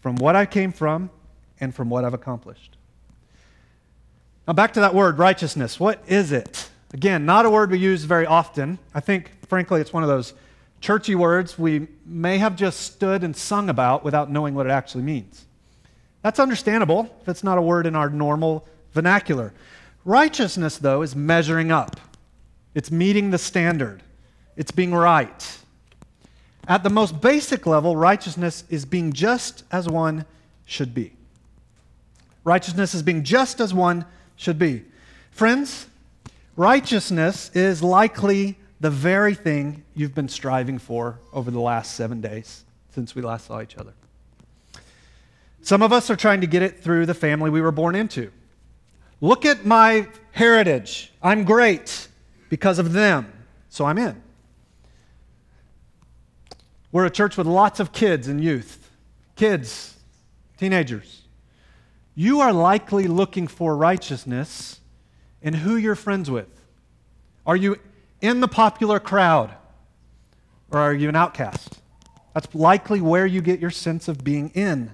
from 0.00 0.16
what 0.16 0.34
I 0.34 0.46
came 0.46 0.72
from 0.72 1.10
and 1.60 1.74
from 1.74 1.88
what 1.88 2.04
I've 2.04 2.14
accomplished. 2.14 2.76
Now, 4.46 4.54
back 4.54 4.72
to 4.72 4.80
that 4.80 4.94
word, 4.94 5.18
righteousness. 5.18 5.78
What 5.78 6.02
is 6.08 6.32
it? 6.32 6.68
Again, 6.92 7.24
not 7.24 7.46
a 7.46 7.50
word 7.50 7.70
we 7.70 7.78
use 7.78 8.04
very 8.04 8.26
often. 8.26 8.78
I 8.94 9.00
think, 9.00 9.30
frankly, 9.46 9.80
it's 9.80 9.92
one 9.92 10.02
of 10.02 10.08
those 10.08 10.34
churchy 10.80 11.14
words 11.14 11.58
we 11.58 11.86
may 12.04 12.38
have 12.38 12.56
just 12.56 12.80
stood 12.80 13.22
and 13.22 13.36
sung 13.36 13.68
about 13.68 14.04
without 14.04 14.30
knowing 14.30 14.54
what 14.54 14.66
it 14.66 14.70
actually 14.70 15.04
means. 15.04 15.46
That's 16.22 16.40
understandable 16.40 17.16
if 17.22 17.28
it's 17.28 17.44
not 17.44 17.56
a 17.56 17.62
word 17.62 17.86
in 17.86 17.94
our 17.94 18.10
normal 18.10 18.66
vernacular. 18.92 19.52
Righteousness, 20.04 20.78
though, 20.78 21.02
is 21.02 21.14
measuring 21.14 21.70
up, 21.70 22.00
it's 22.74 22.90
meeting 22.90 23.30
the 23.30 23.38
standard, 23.38 24.02
it's 24.56 24.72
being 24.72 24.94
right. 24.94 25.58
At 26.68 26.82
the 26.82 26.90
most 26.90 27.20
basic 27.20 27.66
level, 27.66 27.96
righteousness 27.96 28.64
is 28.70 28.84
being 28.84 29.12
just 29.12 29.64
as 29.72 29.88
one 29.88 30.24
should 30.64 30.94
be. 30.94 31.12
Righteousness 32.44 32.94
is 32.94 33.02
being 33.02 33.24
just 33.24 33.60
as 33.60 33.74
one 33.74 34.04
should 34.36 34.58
be. 34.58 34.84
Friends, 35.30 35.86
righteousness 36.56 37.50
is 37.54 37.82
likely 37.82 38.58
the 38.80 38.90
very 38.90 39.34
thing 39.34 39.84
you've 39.94 40.14
been 40.14 40.28
striving 40.28 40.78
for 40.78 41.18
over 41.32 41.50
the 41.50 41.60
last 41.60 41.94
seven 41.94 42.20
days 42.20 42.64
since 42.90 43.14
we 43.14 43.22
last 43.22 43.46
saw 43.46 43.60
each 43.60 43.76
other. 43.76 43.92
Some 45.62 45.82
of 45.82 45.92
us 45.92 46.10
are 46.10 46.16
trying 46.16 46.40
to 46.40 46.46
get 46.46 46.62
it 46.62 46.80
through 46.80 47.06
the 47.06 47.14
family 47.14 47.48
we 47.48 47.60
were 47.60 47.70
born 47.70 47.94
into. 47.94 48.32
Look 49.22 49.46
at 49.46 49.64
my 49.64 50.08
heritage. 50.32 51.12
I'm 51.22 51.44
great 51.44 52.08
because 52.48 52.80
of 52.80 52.92
them, 52.92 53.32
so 53.68 53.86
I'm 53.86 53.96
in. 53.96 54.20
We're 56.90 57.06
a 57.06 57.10
church 57.10 57.36
with 57.36 57.46
lots 57.46 57.78
of 57.78 57.92
kids 57.92 58.26
and 58.26 58.42
youth, 58.42 58.90
kids, 59.36 59.96
teenagers. 60.58 61.22
You 62.16 62.40
are 62.40 62.52
likely 62.52 63.06
looking 63.06 63.46
for 63.46 63.76
righteousness 63.76 64.80
in 65.40 65.54
who 65.54 65.76
you're 65.76 65.94
friends 65.94 66.28
with. 66.28 66.48
Are 67.46 67.56
you 67.56 67.76
in 68.20 68.40
the 68.40 68.48
popular 68.48 68.98
crowd 68.98 69.54
or 70.72 70.80
are 70.80 70.92
you 70.92 71.08
an 71.08 71.16
outcast? 71.16 71.80
That's 72.34 72.52
likely 72.56 73.00
where 73.00 73.24
you 73.24 73.40
get 73.40 73.60
your 73.60 73.70
sense 73.70 74.08
of 74.08 74.24
being 74.24 74.50
in. 74.50 74.90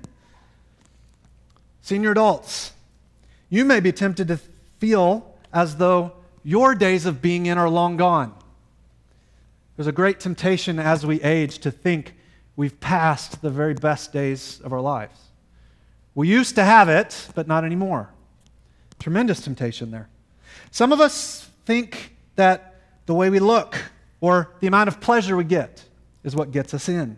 Senior 1.81 2.11
adults, 2.11 2.73
you 3.49 3.65
may 3.65 3.81
be 3.81 3.93
tempted 3.93 4.29
to 4.29 4.39
feel 4.79 5.35
as 5.53 5.77
though 5.77 6.13
your 6.43 6.75
days 6.75 7.07
of 7.07 7.21
being 7.23 7.47
in 7.47 7.59
are 7.59 7.69
long 7.69 7.97
gone. 7.97 8.35
There's 9.77 9.87
a 9.87 9.93
great 9.93 10.21
temptation 10.21 10.79
as 10.79 11.07
we 11.07 11.23
age 11.23 11.59
to 11.61 11.71
think 11.71 12.15
we've 12.57 12.79
passed 12.81 13.41
the 13.43 13.51
very 13.51 13.75
best 13.75 14.13
days 14.13 14.61
of 14.65 14.73
our 14.73 14.81
lives. 14.81 15.19
We 16.15 16.29
used 16.29 16.57
to 16.57 16.65
have 16.65 16.89
it, 16.89 17.29
but 17.35 17.47
not 17.47 17.65
anymore. 17.65 18.11
Tremendous 18.99 19.41
temptation 19.41 19.91
there. 19.91 20.09
Some 20.73 20.93
of 20.93 21.01
us 21.01 21.49
think 21.65 22.17
that 22.35 22.75
the 23.07 23.15
way 23.15 23.31
we 23.31 23.39
look 23.39 23.81
or 24.21 24.51
the 24.61 24.67
amount 24.67 24.89
of 24.89 25.01
pleasure 25.01 25.37
we 25.37 25.45
get 25.45 25.85
is 26.25 26.35
what 26.35 26.51
gets 26.51 26.75
us 26.75 26.89
in. 26.89 27.17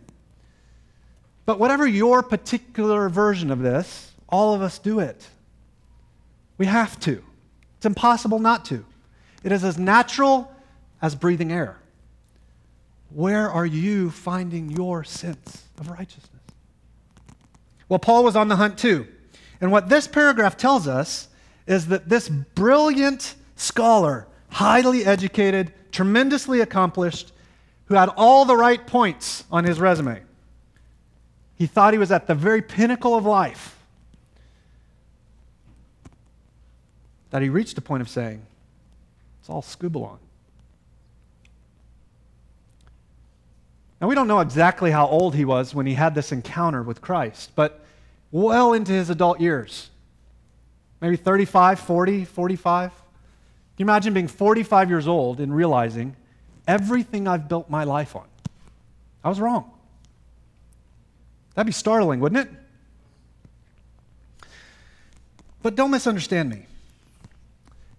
But 1.46 1.58
whatever 1.58 1.86
your 1.86 2.22
particular 2.22 3.08
version 3.08 3.50
of 3.50 3.60
this, 3.60 4.12
all 4.28 4.54
of 4.54 4.60
us 4.60 4.78
do 4.78 5.00
it. 5.00 5.26
We 6.60 6.66
have 6.66 7.00
to. 7.00 7.24
It's 7.78 7.86
impossible 7.86 8.38
not 8.38 8.66
to. 8.66 8.84
It 9.42 9.50
is 9.50 9.64
as 9.64 9.78
natural 9.78 10.52
as 11.00 11.14
breathing 11.14 11.50
air. 11.50 11.78
Where 13.08 13.50
are 13.50 13.64
you 13.64 14.10
finding 14.10 14.68
your 14.70 15.02
sense 15.02 15.64
of 15.78 15.88
righteousness? 15.88 16.42
Well, 17.88 17.98
Paul 17.98 18.24
was 18.24 18.36
on 18.36 18.48
the 18.48 18.56
hunt 18.56 18.76
too. 18.76 19.08
And 19.62 19.72
what 19.72 19.88
this 19.88 20.06
paragraph 20.06 20.58
tells 20.58 20.86
us 20.86 21.28
is 21.66 21.86
that 21.86 22.10
this 22.10 22.28
brilliant 22.28 23.36
scholar, 23.56 24.26
highly 24.50 25.06
educated, 25.06 25.72
tremendously 25.92 26.60
accomplished, 26.60 27.32
who 27.86 27.94
had 27.94 28.10
all 28.18 28.44
the 28.44 28.54
right 28.54 28.86
points 28.86 29.44
on 29.50 29.64
his 29.64 29.80
resume, 29.80 30.20
he 31.54 31.66
thought 31.66 31.94
he 31.94 31.98
was 31.98 32.12
at 32.12 32.26
the 32.26 32.34
very 32.34 32.60
pinnacle 32.60 33.16
of 33.16 33.24
life. 33.24 33.79
That 37.30 37.42
he 37.42 37.48
reached 37.48 37.78
a 37.78 37.80
point 37.80 38.00
of 38.00 38.08
saying, 38.08 38.42
it's 39.40 39.48
all 39.48 39.62
skubalon. 39.62 40.18
Now, 44.00 44.08
we 44.08 44.14
don't 44.14 44.28
know 44.28 44.40
exactly 44.40 44.90
how 44.90 45.06
old 45.06 45.34
he 45.34 45.44
was 45.44 45.74
when 45.74 45.86
he 45.86 45.94
had 45.94 46.14
this 46.14 46.32
encounter 46.32 46.82
with 46.82 47.02
Christ, 47.02 47.50
but 47.54 47.84
well 48.30 48.72
into 48.72 48.92
his 48.92 49.10
adult 49.10 49.40
years. 49.40 49.90
Maybe 51.00 51.16
35, 51.16 51.80
40, 51.80 52.24
45. 52.24 52.90
Can 52.90 52.98
you 53.76 53.84
imagine 53.84 54.14
being 54.14 54.28
45 54.28 54.88
years 54.88 55.06
old 55.06 55.40
and 55.40 55.54
realizing 55.54 56.16
everything 56.66 57.28
I've 57.28 57.48
built 57.48 57.68
my 57.68 57.84
life 57.84 58.16
on? 58.16 58.26
I 59.22 59.28
was 59.28 59.38
wrong. 59.38 59.70
That'd 61.54 61.66
be 61.66 61.72
startling, 61.72 62.20
wouldn't 62.20 62.48
it? 62.48 64.46
But 65.62 65.74
don't 65.74 65.90
misunderstand 65.90 66.48
me. 66.48 66.66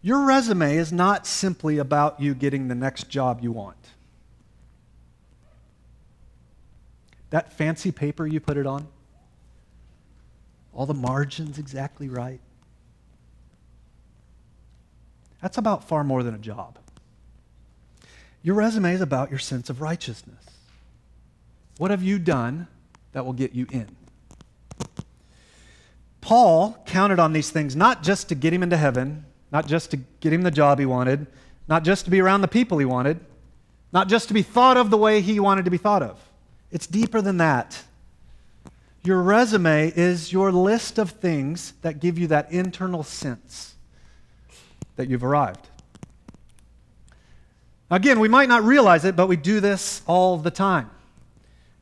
Your 0.01 0.25
resume 0.25 0.77
is 0.77 0.91
not 0.91 1.27
simply 1.27 1.77
about 1.77 2.19
you 2.19 2.33
getting 2.33 2.67
the 2.67 2.75
next 2.75 3.07
job 3.07 3.41
you 3.41 3.51
want. 3.51 3.77
That 7.29 7.53
fancy 7.53 7.91
paper 7.91 8.25
you 8.25 8.39
put 8.39 8.57
it 8.57 8.65
on, 8.65 8.87
all 10.73 10.85
the 10.85 10.93
margins 10.93 11.57
exactly 11.59 12.09
right. 12.09 12.41
That's 15.41 15.57
about 15.57 15.87
far 15.87 16.03
more 16.03 16.23
than 16.23 16.35
a 16.35 16.39
job. 16.39 16.77
Your 18.43 18.55
resume 18.55 18.93
is 18.93 19.01
about 19.01 19.29
your 19.29 19.39
sense 19.39 19.69
of 19.69 19.81
righteousness. 19.81 20.43
What 21.77 21.91
have 21.91 22.03
you 22.03 22.19
done 22.19 22.67
that 23.11 23.25
will 23.25 23.33
get 23.33 23.53
you 23.53 23.67
in? 23.71 23.87
Paul 26.21 26.81
counted 26.85 27.19
on 27.19 27.33
these 27.33 27.49
things 27.49 27.75
not 27.75 28.03
just 28.03 28.29
to 28.29 28.35
get 28.35 28.53
him 28.53 28.63
into 28.63 28.77
heaven, 28.77 29.25
not 29.51 29.67
just 29.67 29.91
to 29.91 29.97
get 29.97 30.31
him 30.33 30.43
the 30.43 30.51
job 30.51 30.79
he 30.79 30.85
wanted, 30.85 31.27
not 31.67 31.83
just 31.83 32.05
to 32.05 32.11
be 32.11 32.21
around 32.21 32.41
the 32.41 32.47
people 32.47 32.77
he 32.77 32.85
wanted, 32.85 33.19
not 33.93 34.07
just 34.07 34.27
to 34.29 34.33
be 34.33 34.41
thought 34.41 34.77
of 34.77 34.89
the 34.89 34.97
way 34.97 35.21
he 35.21 35.39
wanted 35.39 35.65
to 35.65 35.71
be 35.71 35.77
thought 35.77 36.01
of. 36.01 36.19
It's 36.71 36.87
deeper 36.87 37.21
than 37.21 37.37
that. 37.37 37.83
Your 39.03 39.21
resume 39.21 39.91
is 39.95 40.31
your 40.31 40.51
list 40.51 40.97
of 40.97 41.11
things 41.11 41.73
that 41.81 41.99
give 41.99 42.17
you 42.17 42.27
that 42.27 42.51
internal 42.51 43.03
sense 43.03 43.75
that 44.95 45.09
you've 45.09 45.23
arrived. 45.23 45.67
Again, 47.89 48.19
we 48.19 48.29
might 48.29 48.47
not 48.47 48.63
realize 48.63 49.03
it, 49.03 49.15
but 49.15 49.27
we 49.27 49.35
do 49.35 49.59
this 49.59 50.01
all 50.07 50.37
the 50.37 50.51
time. 50.51 50.89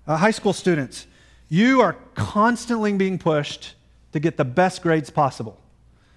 Uh, 0.07 0.17
high 0.17 0.31
school 0.31 0.53
students, 0.53 1.05
you 1.49 1.81
are 1.81 1.97
constantly 2.15 2.93
being 2.93 3.19
pushed 3.19 3.75
to 4.13 4.19
get 4.19 4.37
the 4.37 4.45
best 4.45 4.81
grades 4.81 5.11
possible. 5.11 5.59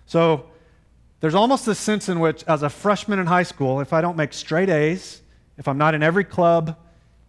So 0.06 0.46
there's 1.22 1.36
almost 1.36 1.66
this 1.66 1.78
sense 1.78 2.08
in 2.08 2.18
which, 2.18 2.42
as 2.48 2.64
a 2.64 2.68
freshman 2.68 3.20
in 3.20 3.26
high 3.26 3.44
school, 3.44 3.80
if 3.80 3.92
I 3.92 4.00
don't 4.00 4.16
make 4.16 4.32
straight 4.32 4.68
A's, 4.68 5.22
if 5.56 5.68
I'm 5.68 5.78
not 5.78 5.94
in 5.94 6.02
every 6.02 6.24
club, 6.24 6.76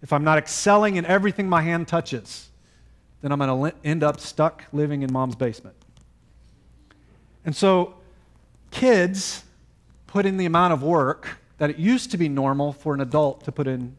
if 0.02 0.12
I'm 0.12 0.24
not 0.24 0.40
excelling 0.40 0.96
in 0.96 1.06
everything 1.06 1.48
my 1.48 1.62
hand 1.62 1.88
touches, 1.88 2.50
then 3.22 3.32
I'm 3.32 3.38
going 3.38 3.72
to 3.72 3.78
end 3.88 4.04
up 4.04 4.20
stuck 4.20 4.64
living 4.74 5.04
in 5.04 5.14
mom's 5.14 5.36
basement. 5.36 5.76
And 7.46 7.56
so, 7.56 7.94
kids 8.72 9.44
put 10.08 10.26
in 10.26 10.38
the 10.38 10.48
amount 10.48 10.74
of 10.74 10.82
work 10.82 11.38
that 11.60 11.70
it 11.70 11.78
used 11.78 12.10
to 12.12 12.18
be 12.18 12.28
normal 12.28 12.74
for 12.74 12.96
an 12.96 13.00
adult 13.00 13.44
to 13.44 13.52
put 13.52 13.68
in 13.68 13.96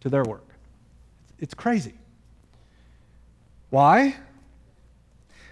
to 0.00 0.10
their 0.10 0.22
work. 0.22 0.46
It's 1.38 1.54
crazy. 1.54 1.94
Why? 3.70 4.16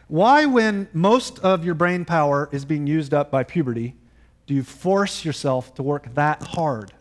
Why, 0.09 0.47
when 0.47 0.88
most 0.94 1.38
of 1.40 1.64
your 1.64 1.75
brain 1.75 2.07
power 2.07 2.49
is 2.51 2.64
being 2.64 2.87
used 2.87 3.12
up 3.12 3.31
by 3.31 3.44
puberty, 3.44 3.94
do 4.47 4.55
you 4.55 4.62
force 4.62 5.25
yourself 5.25 5.75
to 5.75 5.83
work 5.83 6.14
that 6.14 6.42
hard? 6.42 6.92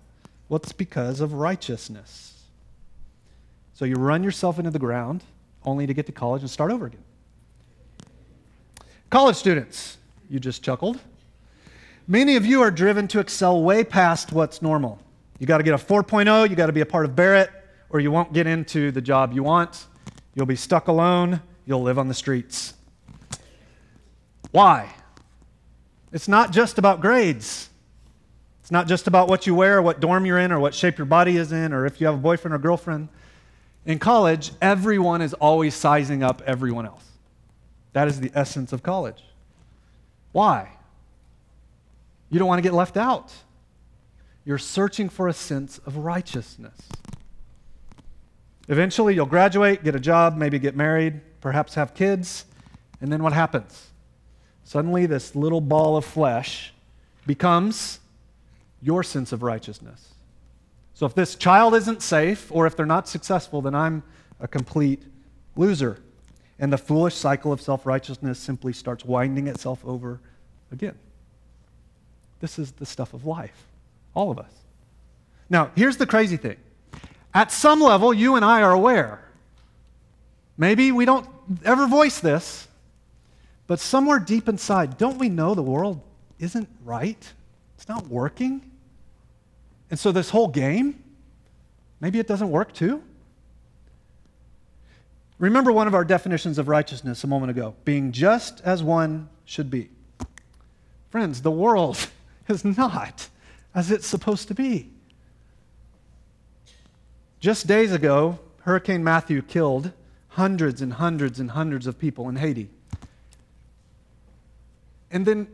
Well, 0.50 0.58
it's 0.58 0.74
because 0.74 1.22
of 1.22 1.34
righteousness. 1.34 2.44
So 3.74 3.86
you 3.86 3.96
run 3.96 4.24
yourself 4.24 4.60
into 4.60 4.72
the 4.72 4.80
ground 4.80 5.24
only 5.64 5.88
to 5.88 5.94
get 5.94 6.06
to 6.08 6.12
college 6.12 6.42
and 6.42 6.52
start 6.52 6.72
over 6.72 6.88
again. 6.88 7.04
College 9.10 9.38
students, 9.38 9.98
you 10.30 10.40
just 10.40 10.62
chuckled. 10.62 11.00
Many 12.08 12.36
of 12.36 12.46
you 12.46 12.62
are 12.62 12.72
driven 12.72 13.08
to 13.10 13.20
excel 13.20 13.62
way 13.62 13.84
past 13.84 14.34
what's 14.34 14.62
normal. 14.62 15.00
You 15.40 15.48
got 15.48 15.60
to 15.60 15.64
get 15.64 15.74
a 15.74 15.78
4.0, 15.78 16.50
you 16.50 16.56
got 16.56 16.68
to 16.68 16.74
be 16.74 16.82
a 16.82 16.86
part 16.86 17.06
of 17.06 17.16
Barrett, 17.16 17.52
or 17.90 18.00
you 18.02 18.12
won't 18.12 18.34
get 18.34 18.48
into 18.48 18.92
the 18.92 19.02
job 19.02 19.34
you 19.34 19.44
want. 19.44 19.86
You'll 20.36 20.46
be 20.46 20.56
stuck 20.56 20.88
alone, 20.88 21.42
you'll 21.66 21.84
live 21.84 21.98
on 21.98 22.08
the 22.08 22.14
streets. 22.14 22.74
Why? 24.52 24.94
It's 26.12 26.28
not 26.28 26.52
just 26.52 26.78
about 26.78 27.02
grades. 27.02 27.70
It's 28.62 28.72
not 28.72 28.88
just 28.88 29.08
about 29.08 29.28
what 29.28 29.48
you 29.48 29.56
wear, 29.56 29.78
or 29.78 29.82
what 29.82 30.00
dorm 30.00 30.26
you're 30.26 30.40
in, 30.40 30.52
or 30.52 30.60
what 30.60 30.74
shape 30.74 30.98
your 30.98 31.06
body 31.06 31.38
is 31.38 31.52
in, 31.52 31.74
or 31.74 31.86
if 31.86 32.02
you 32.02 32.08
have 32.08 32.16
a 32.16 32.20
boyfriend 32.20 32.54
or 32.54 32.58
girlfriend. 32.58 33.10
In 33.86 34.00
college, 34.00 34.52
everyone 34.62 35.22
is 35.22 35.34
always 35.34 35.74
sizing 35.74 36.22
up 36.22 36.42
everyone 36.46 36.86
else. 36.86 37.06
That 37.94 38.08
is 38.08 38.20
the 38.20 38.32
essence 38.36 38.74
of 38.74 38.84
college. 38.84 39.24
Why? 40.34 40.70
You 42.30 42.40
don't 42.40 42.48
want 42.48 42.60
to 42.60 42.64
get 42.64 42.74
left 42.74 42.98
out. 42.98 43.34
You're 44.44 44.58
searching 44.58 45.10
for 45.10 45.28
a 45.28 45.34
sense 45.34 45.78
of 45.80 45.98
righteousness. 45.98 46.78
Eventually, 48.68 49.16
you'll 49.16 49.26
graduate, 49.26 49.84
get 49.84 49.96
a 49.96 50.00
job, 50.00 50.36
maybe 50.36 50.60
get 50.60 50.76
married, 50.76 51.22
perhaps 51.40 51.76
have 51.76 51.94
kids, 51.94 52.46
and 53.00 53.12
then 53.12 53.24
what 53.24 53.32
happens? 53.32 53.87
Suddenly, 54.68 55.06
this 55.06 55.34
little 55.34 55.62
ball 55.62 55.96
of 55.96 56.04
flesh 56.04 56.74
becomes 57.26 58.02
your 58.82 59.02
sense 59.02 59.32
of 59.32 59.42
righteousness. 59.42 60.14
So 60.94 61.06
if 61.06 61.16
this 61.16 61.36
child 61.36 61.74
isn't 61.74 62.02
safe 62.02 62.52
or 62.52 62.68
if 62.68 62.76
they're 62.76 62.86
not 62.86 63.08
successful, 63.08 63.62
then 63.62 63.74
I'm 63.74 64.04
a 64.42 64.48
complete 64.48 65.02
loser. 65.56 66.02
And 66.60 66.74
the 66.74 66.78
foolish 66.78 67.16
cycle 67.16 67.54
of 67.54 67.62
self 67.62 67.86
righteousness 67.86 68.40
simply 68.40 68.74
starts 68.74 69.06
winding 69.06 69.48
itself 69.48 69.80
over 69.86 70.20
again. 70.70 71.00
This 72.42 72.60
is 72.60 72.74
the 72.74 72.86
stuff 72.86 73.14
of 73.14 73.26
life, 73.26 73.68
all 74.14 74.32
of 74.32 74.38
us. 74.38 74.52
Now, 75.50 75.72
here's 75.78 75.96
the 75.96 76.06
crazy 76.06 76.36
thing. 76.36 76.58
At 77.34 77.54
some 77.54 77.80
level, 77.80 78.14
you 78.14 78.36
and 78.36 78.44
I 78.44 78.64
are 78.64 78.74
aware. 78.74 79.24
Maybe 80.58 80.92
we 80.92 81.06
don't 81.06 81.26
ever 81.64 81.88
voice 81.88 82.20
this, 82.20 82.67
but 83.68 83.80
somewhere 83.80 84.20
deep 84.20 84.48
inside, 84.48 84.98
don't 84.98 85.18
we 85.18 85.30
know 85.30 85.54
the 85.54 85.62
world 85.62 86.02
isn't 86.40 86.70
right? 86.84 87.34
It's 87.76 87.88
not 87.88 88.08
working? 88.08 88.72
And 89.90 90.00
so 90.00 90.12
this 90.12 90.30
whole 90.30 90.48
game, 90.48 91.04
maybe 92.00 92.20
it 92.20 92.28
doesn't 92.28 92.50
work 92.50 92.74
too. 92.74 93.02
Remember 95.40 95.72
one 95.72 95.88
of 95.88 95.94
our 95.94 96.04
definitions 96.04 96.58
of 96.58 96.68
righteousness 96.68 97.24
a 97.24 97.28
moment 97.28 97.52
ago 97.52 97.76
being 97.86 98.12
just 98.12 98.62
as 98.62 98.82
one 98.82 99.30
should 99.46 99.70
be. 99.70 99.90
Friends, 101.12 101.42
the 101.42 101.52
world 101.52 102.08
is 102.48 102.66
not 102.66 103.30
as 103.76 103.92
it's 103.92 104.08
supposed 104.08 104.48
to 104.48 104.56
be. 104.56 104.90
Just 107.40 107.68
days 107.68 107.92
ago, 107.92 108.40
Hurricane 108.62 109.04
Matthew 109.04 109.42
killed 109.42 109.92
hundreds 110.30 110.82
and 110.82 110.94
hundreds 110.94 111.40
and 111.40 111.52
hundreds 111.52 111.86
of 111.86 112.00
people 112.00 112.28
in 112.30 112.36
Haiti. 112.36 112.70
And 115.12 115.26
then, 115.26 115.48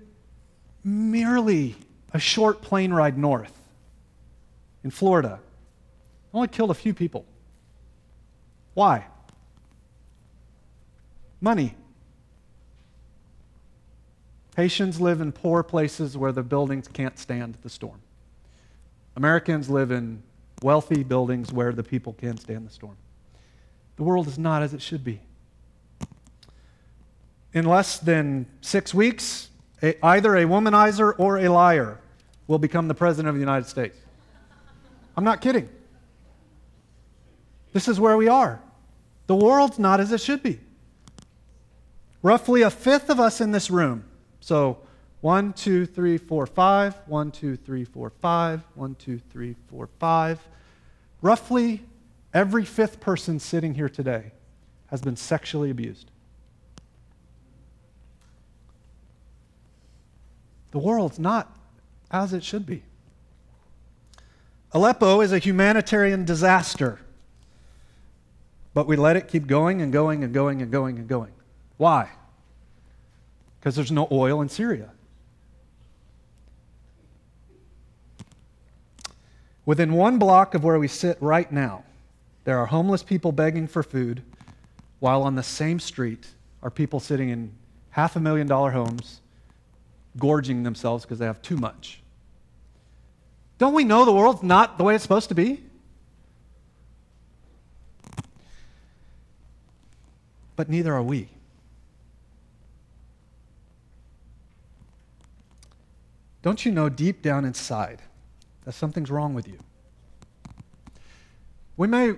merely 0.84 1.76
a 2.13 2.20
short 2.20 2.62
plane 2.62 2.92
ride 2.92 3.18
north, 3.18 3.54
in 4.84 4.92
Florida. 4.92 5.39
Only 6.34 6.48
killed 6.48 6.72
a 6.72 6.76
few 6.76 6.94
people. 6.94 7.26
Why? 8.74 9.06
Money. 11.39 11.76
Haitians 14.56 15.00
live 15.00 15.22
in 15.22 15.32
poor 15.32 15.63
places 15.63 16.18
where 16.18 16.32
the 16.32 16.44
buildings 16.44 16.88
can't 16.88 17.18
stand 17.18 17.58
the 17.62 17.70
storm. 17.70 18.00
Americans 19.16 19.70
live 19.70 19.92
in 19.92 20.24
wealthy 20.62 21.04
buildings 21.04 21.52
where 21.52 21.72
the 21.72 21.84
people 21.84 22.13
can 22.13 22.38
stand 22.38 22.66
the 22.66 22.72
storm. 22.72 22.98
The 23.96 24.04
world 24.04 24.28
is 24.28 24.39
not 24.39 24.63
as 24.63 24.74
it 24.74 24.82
should 24.82 25.04
be. 25.04 25.22
In 27.54 27.66
less 27.66 28.00
than 28.00 28.48
six 28.62 28.94
weeks, 28.94 29.50
a, 29.82 30.04
either 30.06 30.36
a 30.36 30.46
womanizer 30.46 31.13
or 31.18 31.38
a 31.38 31.50
liar 31.50 32.00
will 32.48 32.60
become 32.60 32.88
the 32.88 32.96
President 32.96 33.30
of 33.30 33.36
the 33.36 33.39
United 33.39 33.68
States. 33.68 33.98
I'm 35.16 35.24
not 35.24 35.42
kidding. 35.42 35.70
This 37.74 37.88
is 37.88 38.00
where 38.00 38.18
we 38.18 38.28
are. 38.28 38.62
The 39.28 39.36
world's 39.36 39.80
not 39.80 40.00
as 40.00 40.12
it 40.12 40.22
should 40.22 40.42
be. 40.42 40.60
Roughly 42.22 42.62
a 42.62 42.70
fifth 42.70 43.10
of 43.10 43.20
us 43.20 43.42
in 43.42 43.52
this 43.52 43.70
room, 43.70 44.06
so 44.39 44.80
one, 45.22 45.54
two, 45.54 45.86
three, 45.86 46.18
four, 46.18 46.46
five, 46.46 46.96
one, 47.06 47.32
two, 47.32 47.56
three, 47.56 47.84
four, 47.84 48.10
five, 48.10 48.62
one, 48.76 48.96
two, 48.96 49.20
three, 49.32 49.56
four, 49.70 49.88
five. 50.00 50.39
Roughly 51.22 51.82
every 52.34 52.66
fifth 52.66 53.00
person 53.00 53.39
sitting 53.39 53.74
here 53.74 53.89
today 53.89 54.32
has 54.88 55.02
been 55.02 55.16
sexually 55.16 55.70
abused. 55.70 56.12
The 60.74 60.80
world's 60.80 61.20
not 61.20 61.56
as 62.10 62.34
it 62.34 62.44
should 62.44 62.66
be. 62.66 62.82
Aleppo 64.72 65.22
is 65.22 65.32
a 65.32 65.38
humanitarian 65.38 66.26
disaster, 66.26 67.00
but 68.74 68.88
we 68.88 68.96
let 68.96 69.16
it 69.16 69.28
keep 69.28 69.46
going 69.46 69.84
and 69.84 69.94
going 69.94 70.24
and 70.24 70.34
going 70.34 70.64
and 70.64 70.72
going 70.72 70.98
and 70.98 71.08
going. 71.08 71.32
Why? 71.78 72.10
Because 73.60 73.76
there's 73.76 73.92
no 73.92 74.08
oil 74.12 74.42
in 74.42 74.50
Syria. 74.50 74.90
Within 79.68 79.94
one 79.94 80.18
block 80.18 80.56
of 80.56 80.64
where 80.64 80.80
we 80.80 80.88
sit 80.88 81.20
right 81.22 81.52
now, 81.52 81.84
there 82.46 82.58
are 82.58 82.66
homeless 82.66 83.04
people 83.04 83.32
begging 83.32 83.68
for 83.68 83.84
food, 83.84 84.24
while 85.00 85.22
on 85.22 85.36
the 85.36 85.44
same 85.44 85.80
street 85.80 86.30
are 86.64 86.72
people 86.72 87.00
sitting 87.00 87.30
in 87.30 87.52
half 87.92 88.16
a 88.16 88.20
million 88.20 88.48
dollar 88.48 88.72
homes 88.72 89.20
gorging 90.17 90.63
themselves 90.63 91.04
because 91.04 91.19
they 91.19 91.26
have 91.26 91.41
too 91.41 91.58
much. 91.58 92.02
Don't 93.58 93.73
we 93.73 93.84
know 93.84 94.06
the 94.06 94.12
world's 94.12 94.43
not 94.43 94.78
the 94.78 94.84
way 94.84 94.95
it's 94.95 95.04
supposed 95.04 95.30
to 95.30 95.36
be? 95.36 95.63
But 100.56 100.69
neither 100.69 100.93
are 100.93 101.04
we. 101.04 101.30
Don't 106.41 106.65
you 106.65 106.71
know 106.71 106.89
deep 106.89 107.21
down 107.21 107.45
inside 107.45 108.02
that 108.65 108.73
something's 108.73 109.10
wrong 109.10 109.34
with 109.34 109.47
you? 109.47 109.58
We 111.78 111.88
may 111.88 112.15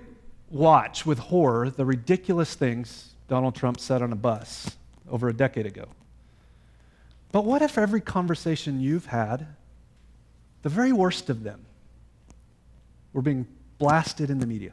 watch 0.50 1.06
with 1.06 1.18
horror 1.18 1.70
the 1.70 1.84
ridiculous 1.84 2.54
things 2.54 3.14
Donald 3.28 3.54
Trump 3.54 3.80
said 3.80 4.02
on 4.02 4.12
a 4.12 4.16
bus 4.16 4.76
over 5.08 5.28
a 5.28 5.32
decade 5.32 5.66
ago. 5.66 5.86
But 7.36 7.44
what 7.44 7.60
if 7.60 7.76
every 7.76 8.00
conversation 8.00 8.80
you've 8.80 9.04
had, 9.04 9.46
the 10.62 10.70
very 10.70 10.90
worst 10.90 11.28
of 11.28 11.42
them, 11.42 11.66
were 13.12 13.20
being 13.20 13.46
blasted 13.76 14.30
in 14.30 14.38
the 14.38 14.46
media? 14.46 14.72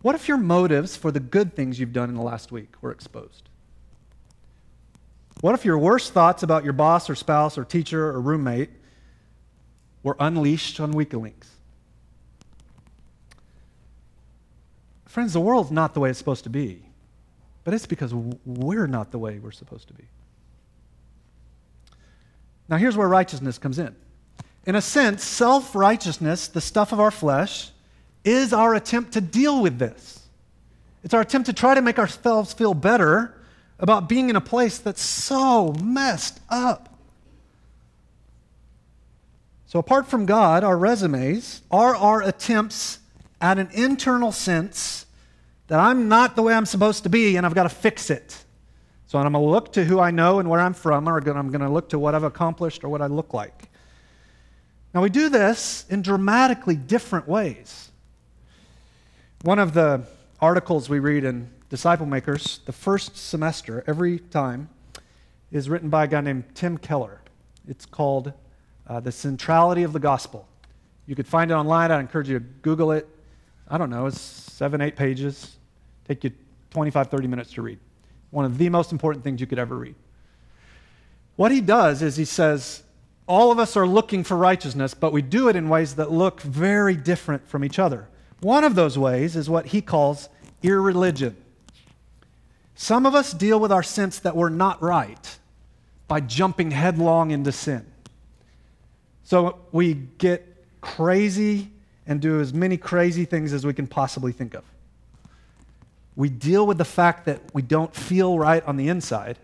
What 0.00 0.14
if 0.14 0.28
your 0.28 0.36
motives 0.36 0.94
for 0.94 1.10
the 1.10 1.18
good 1.18 1.56
things 1.56 1.80
you've 1.80 1.92
done 1.92 2.08
in 2.08 2.14
the 2.14 2.22
last 2.22 2.52
week 2.52 2.68
were 2.80 2.92
exposed? 2.92 3.48
What 5.40 5.56
if 5.56 5.64
your 5.64 5.76
worst 5.76 6.12
thoughts 6.12 6.44
about 6.44 6.62
your 6.62 6.72
boss 6.72 7.10
or 7.10 7.16
spouse 7.16 7.58
or 7.58 7.64
teacher 7.64 8.06
or 8.06 8.20
roommate 8.20 8.70
were 10.04 10.16
unleashed 10.20 10.78
on 10.78 10.94
WikiLeaks? 10.94 11.48
Friends, 15.06 15.32
the 15.32 15.40
world's 15.40 15.72
not 15.72 15.94
the 15.94 15.98
way 15.98 16.10
it's 16.10 16.18
supposed 16.20 16.44
to 16.44 16.50
be, 16.50 16.84
but 17.64 17.74
it's 17.74 17.86
because 17.86 18.14
we're 18.14 18.86
not 18.86 19.10
the 19.10 19.18
way 19.18 19.40
we're 19.40 19.50
supposed 19.50 19.88
to 19.88 19.94
be. 19.94 20.04
Now, 22.68 22.76
here's 22.76 22.96
where 22.96 23.08
righteousness 23.08 23.58
comes 23.58 23.78
in. 23.78 23.94
In 24.66 24.74
a 24.74 24.82
sense, 24.82 25.24
self 25.24 25.74
righteousness, 25.74 26.48
the 26.48 26.60
stuff 26.60 26.92
of 26.92 27.00
our 27.00 27.10
flesh, 27.10 27.70
is 28.24 28.52
our 28.52 28.74
attempt 28.74 29.12
to 29.12 29.20
deal 29.20 29.62
with 29.62 29.78
this. 29.78 30.28
It's 31.02 31.14
our 31.14 31.22
attempt 31.22 31.46
to 31.46 31.52
try 31.52 31.74
to 31.74 31.80
make 31.80 31.98
ourselves 31.98 32.52
feel 32.52 32.74
better 32.74 33.34
about 33.78 34.08
being 34.08 34.28
in 34.28 34.36
a 34.36 34.40
place 34.40 34.78
that's 34.78 35.00
so 35.00 35.72
messed 35.72 36.40
up. 36.50 36.98
So, 39.66 39.78
apart 39.78 40.06
from 40.06 40.26
God, 40.26 40.64
our 40.64 40.76
resumes 40.76 41.62
are 41.70 41.94
our 41.94 42.22
attempts 42.22 42.98
at 43.40 43.58
an 43.58 43.68
internal 43.72 44.32
sense 44.32 45.06
that 45.68 45.78
I'm 45.78 46.08
not 46.08 46.36
the 46.36 46.42
way 46.42 46.54
I'm 46.54 46.66
supposed 46.66 47.04
to 47.04 47.08
be 47.08 47.36
and 47.36 47.46
I've 47.46 47.54
got 47.54 47.64
to 47.64 47.68
fix 47.68 48.10
it. 48.10 48.44
So 49.08 49.18
I'm 49.18 49.32
going 49.32 49.42
to 49.42 49.50
look 49.50 49.72
to 49.72 49.84
who 49.86 50.00
I 50.00 50.10
know 50.10 50.38
and 50.38 50.50
where 50.50 50.60
I'm 50.60 50.74
from, 50.74 51.08
or 51.08 51.16
I'm 51.16 51.50
going 51.50 51.62
to 51.62 51.70
look 51.70 51.88
to 51.88 51.98
what 51.98 52.14
I've 52.14 52.24
accomplished 52.24 52.84
or 52.84 52.90
what 52.90 53.00
I 53.00 53.06
look 53.06 53.32
like. 53.32 53.70
Now, 54.92 55.00
we 55.00 55.08
do 55.08 55.30
this 55.30 55.86
in 55.88 56.02
dramatically 56.02 56.76
different 56.76 57.26
ways. 57.26 57.90
One 59.44 59.58
of 59.58 59.72
the 59.72 60.02
articles 60.42 60.90
we 60.90 60.98
read 60.98 61.24
in 61.24 61.48
Disciple 61.70 62.04
Makers, 62.04 62.60
the 62.66 62.72
first 62.72 63.16
semester, 63.16 63.82
every 63.86 64.18
time, 64.18 64.68
is 65.50 65.70
written 65.70 65.88
by 65.88 66.04
a 66.04 66.06
guy 66.06 66.20
named 66.20 66.44
Tim 66.54 66.76
Keller. 66.76 67.22
It's 67.66 67.86
called 67.86 68.34
uh, 68.86 69.00
The 69.00 69.12
Centrality 69.12 69.84
of 69.84 69.94
the 69.94 70.00
Gospel. 70.00 70.46
You 71.06 71.16
could 71.16 71.26
find 71.26 71.50
it 71.50 71.54
online. 71.54 71.90
I 71.90 71.98
encourage 71.98 72.28
you 72.28 72.38
to 72.38 72.44
Google 72.60 72.92
it. 72.92 73.08
I 73.68 73.78
don't 73.78 73.88
know, 73.88 74.04
it's 74.04 74.20
seven, 74.20 74.82
eight 74.82 74.96
pages. 74.96 75.56
Take 76.06 76.24
you 76.24 76.32
25, 76.72 77.08
30 77.08 77.26
minutes 77.26 77.54
to 77.54 77.62
read. 77.62 77.78
One 78.30 78.44
of 78.44 78.58
the 78.58 78.68
most 78.68 78.92
important 78.92 79.24
things 79.24 79.40
you 79.40 79.46
could 79.46 79.58
ever 79.58 79.76
read. 79.76 79.94
What 81.36 81.52
he 81.52 81.60
does 81.60 82.02
is 82.02 82.16
he 82.16 82.24
says, 82.24 82.82
all 83.26 83.52
of 83.52 83.58
us 83.58 83.76
are 83.76 83.86
looking 83.86 84.24
for 84.24 84.36
righteousness, 84.36 84.94
but 84.94 85.12
we 85.12 85.22
do 85.22 85.48
it 85.48 85.56
in 85.56 85.68
ways 85.68 85.96
that 85.96 86.10
look 86.10 86.40
very 86.40 86.96
different 86.96 87.46
from 87.46 87.62
each 87.62 87.78
other. 87.78 88.08
One 88.40 88.64
of 88.64 88.74
those 88.74 88.98
ways 88.98 89.36
is 89.36 89.50
what 89.50 89.66
he 89.66 89.82
calls 89.82 90.28
irreligion. 90.62 91.36
Some 92.74 93.06
of 93.06 93.14
us 93.14 93.32
deal 93.32 93.60
with 93.60 93.70
our 93.70 93.82
sense 93.82 94.18
that 94.20 94.34
we're 94.34 94.48
not 94.48 94.82
right 94.82 95.38
by 96.06 96.20
jumping 96.20 96.70
headlong 96.70 97.30
into 97.30 97.52
sin. 97.52 97.84
So 99.24 99.58
we 99.72 99.94
get 99.94 100.64
crazy 100.80 101.70
and 102.06 102.20
do 102.20 102.40
as 102.40 102.54
many 102.54 102.78
crazy 102.78 103.26
things 103.26 103.52
as 103.52 103.66
we 103.66 103.74
can 103.74 103.86
possibly 103.86 104.32
think 104.32 104.54
of. 104.54 104.64
We 106.18 106.28
deal 106.28 106.66
with 106.66 106.78
the 106.78 106.84
fact 106.84 107.26
that 107.26 107.40
we 107.54 107.62
don't 107.62 107.94
feel 107.94 108.40
right 108.40 108.64
on 108.64 108.76
the 108.76 108.88
inside 108.88 109.38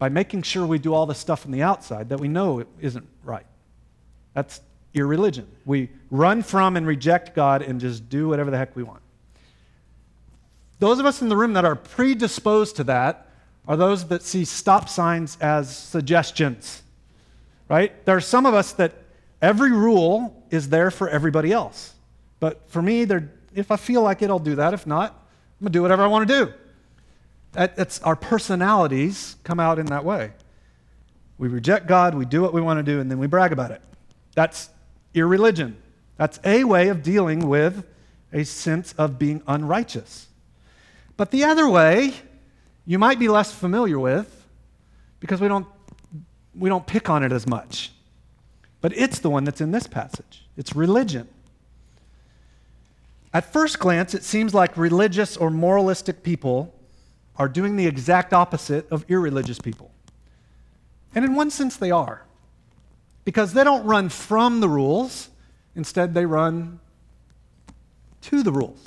by 0.00 0.08
making 0.08 0.42
sure 0.42 0.66
we 0.66 0.80
do 0.80 0.92
all 0.92 1.06
the 1.06 1.14
stuff 1.14 1.46
on 1.46 1.52
the 1.52 1.62
outside 1.62 2.08
that 2.08 2.18
we 2.18 2.26
know 2.26 2.64
isn't 2.80 3.06
right. 3.22 3.46
That's 4.34 4.60
irreligion. 4.94 5.46
We 5.64 5.90
run 6.10 6.42
from 6.42 6.76
and 6.76 6.88
reject 6.88 7.36
God 7.36 7.62
and 7.62 7.80
just 7.80 8.08
do 8.08 8.26
whatever 8.26 8.50
the 8.50 8.58
heck 8.58 8.74
we 8.74 8.82
want. 8.82 9.00
Those 10.80 10.98
of 10.98 11.06
us 11.06 11.22
in 11.22 11.28
the 11.28 11.36
room 11.36 11.52
that 11.52 11.64
are 11.64 11.76
predisposed 11.76 12.74
to 12.76 12.84
that 12.84 13.28
are 13.68 13.76
those 13.76 14.08
that 14.08 14.22
see 14.22 14.44
stop 14.44 14.88
signs 14.88 15.38
as 15.40 15.74
suggestions, 15.74 16.82
right? 17.68 18.04
There 18.04 18.16
are 18.16 18.20
some 18.20 18.44
of 18.44 18.54
us 18.54 18.72
that 18.72 18.92
every 19.40 19.70
rule 19.70 20.44
is 20.50 20.68
there 20.68 20.90
for 20.90 21.08
everybody 21.08 21.52
else. 21.52 21.94
But 22.40 22.68
for 22.68 22.82
me, 22.82 23.06
if 23.54 23.70
I 23.70 23.76
feel 23.76 24.02
like 24.02 24.20
it, 24.22 24.30
I'll 24.30 24.40
do 24.40 24.56
that. 24.56 24.74
If 24.74 24.84
not, 24.84 25.22
I'm 25.60 25.64
going 25.64 25.72
to 25.72 25.78
do 25.78 25.82
whatever 25.82 26.02
I 26.02 26.06
want 26.06 26.28
to 26.28 26.44
do. 26.44 26.52
That, 27.52 27.76
that's 27.76 28.00
our 28.02 28.16
personalities 28.16 29.36
come 29.44 29.58
out 29.58 29.78
in 29.78 29.86
that 29.86 30.04
way. 30.04 30.32
We 31.38 31.48
reject 31.48 31.86
God, 31.86 32.14
we 32.14 32.24
do 32.24 32.42
what 32.42 32.52
we 32.52 32.60
want 32.60 32.78
to 32.78 32.82
do, 32.82 33.00
and 33.00 33.10
then 33.10 33.18
we 33.18 33.26
brag 33.26 33.52
about 33.52 33.70
it. 33.70 33.80
That's 34.34 34.68
irreligion. 35.14 35.76
That's 36.16 36.38
a 36.44 36.64
way 36.64 36.88
of 36.88 37.02
dealing 37.02 37.48
with 37.48 37.86
a 38.32 38.44
sense 38.44 38.92
of 38.94 39.18
being 39.18 39.42
unrighteous. 39.46 40.28
But 41.16 41.30
the 41.30 41.44
other 41.44 41.68
way, 41.68 42.14
you 42.84 42.98
might 42.98 43.18
be 43.18 43.28
less 43.28 43.52
familiar 43.52 43.98
with 43.98 44.46
because 45.20 45.40
we 45.40 45.48
don't, 45.48 45.66
we 46.54 46.68
don't 46.68 46.86
pick 46.86 47.08
on 47.08 47.22
it 47.22 47.32
as 47.32 47.46
much. 47.46 47.92
But 48.80 48.96
it's 48.96 49.18
the 49.18 49.30
one 49.30 49.44
that's 49.44 49.60
in 49.60 49.70
this 49.70 49.86
passage 49.86 50.44
it's 50.56 50.74
religion. 50.74 51.28
At 53.36 53.52
first 53.52 53.78
glance, 53.78 54.14
it 54.14 54.24
seems 54.24 54.54
like 54.54 54.78
religious 54.78 55.36
or 55.36 55.50
moralistic 55.50 56.22
people 56.22 56.74
are 57.36 57.50
doing 57.50 57.76
the 57.76 57.86
exact 57.86 58.32
opposite 58.32 58.90
of 58.90 59.04
irreligious 59.10 59.58
people. 59.58 59.90
And 61.14 61.22
in 61.22 61.34
one 61.34 61.50
sense, 61.50 61.76
they 61.76 61.90
are. 61.90 62.24
Because 63.26 63.52
they 63.52 63.62
don't 63.62 63.84
run 63.84 64.08
from 64.08 64.60
the 64.60 64.70
rules, 64.70 65.28
instead, 65.74 66.14
they 66.14 66.24
run 66.24 66.80
to 68.22 68.42
the 68.42 68.52
rules. 68.52 68.82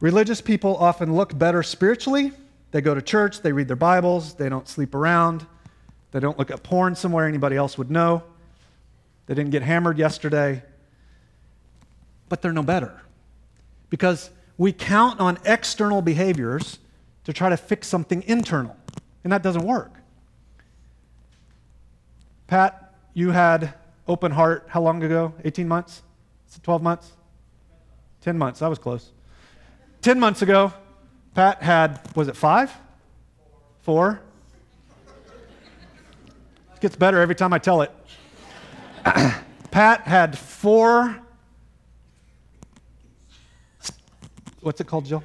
Religious 0.00 0.40
people 0.40 0.76
often 0.76 1.14
look 1.14 1.38
better 1.38 1.62
spiritually. 1.62 2.32
They 2.72 2.80
go 2.80 2.92
to 2.92 3.00
church, 3.00 3.40
they 3.40 3.52
read 3.52 3.68
their 3.68 3.76
Bibles, 3.76 4.34
they 4.34 4.48
don't 4.48 4.66
sleep 4.66 4.96
around, 4.96 5.46
they 6.10 6.18
don't 6.18 6.40
look 6.40 6.50
at 6.50 6.64
porn 6.64 6.96
somewhere 6.96 7.28
anybody 7.28 7.54
else 7.54 7.78
would 7.78 7.88
know. 7.88 8.24
They 9.26 9.34
didn't 9.34 9.52
get 9.52 9.62
hammered 9.62 9.96
yesterday, 9.96 10.64
but 12.28 12.42
they're 12.42 12.52
no 12.52 12.62
better. 12.62 13.00
Because 13.90 14.30
we 14.58 14.72
count 14.72 15.20
on 15.20 15.38
external 15.44 16.02
behaviors 16.02 16.78
to 17.24 17.32
try 17.32 17.48
to 17.48 17.56
fix 17.56 17.88
something 17.88 18.22
internal, 18.26 18.76
and 19.24 19.32
that 19.32 19.42
doesn't 19.42 19.64
work. 19.64 19.92
Pat, 22.46 22.94
you 23.14 23.30
had 23.30 23.74
open 24.06 24.30
heart 24.30 24.66
how 24.68 24.80
long 24.80 25.02
ago? 25.02 25.34
18 25.44 25.66
months? 25.66 26.02
12 26.62 26.82
months? 26.82 27.12
10 28.22 28.38
months. 28.38 28.60
That 28.60 28.70
was 28.70 28.78
close. 28.78 29.10
10 30.02 30.20
months 30.20 30.42
ago, 30.42 30.72
Pat 31.34 31.62
had, 31.62 32.00
was 32.14 32.28
it 32.28 32.36
five? 32.36 32.72
Four? 33.82 34.20
It 36.74 36.80
gets 36.80 36.96
better 36.96 37.20
every 37.20 37.34
time 37.34 37.52
I 37.52 37.58
tell 37.58 37.82
it. 37.82 37.90
Pat 39.70 40.02
had 40.02 40.38
four. 40.38 41.20
What's 44.66 44.80
it 44.80 44.88
called, 44.88 45.04
Jill? 45.04 45.22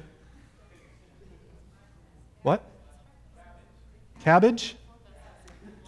What? 2.42 2.62
Cabbage? 4.20 4.76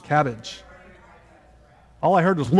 Cabbage. 0.02 0.62
All 2.02 2.16
I 2.16 2.22
heard 2.22 2.36
was. 2.36 2.50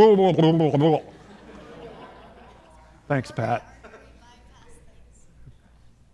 Thanks, 3.08 3.32
Pat. 3.32 3.68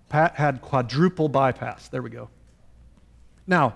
Pat 0.09 0.37
had 0.37 0.63
quadruple 0.63 1.29
bypass. 1.29 1.89
There 1.89 2.01
we 2.01 2.09
go. 2.09 2.31
Now, 3.47 3.75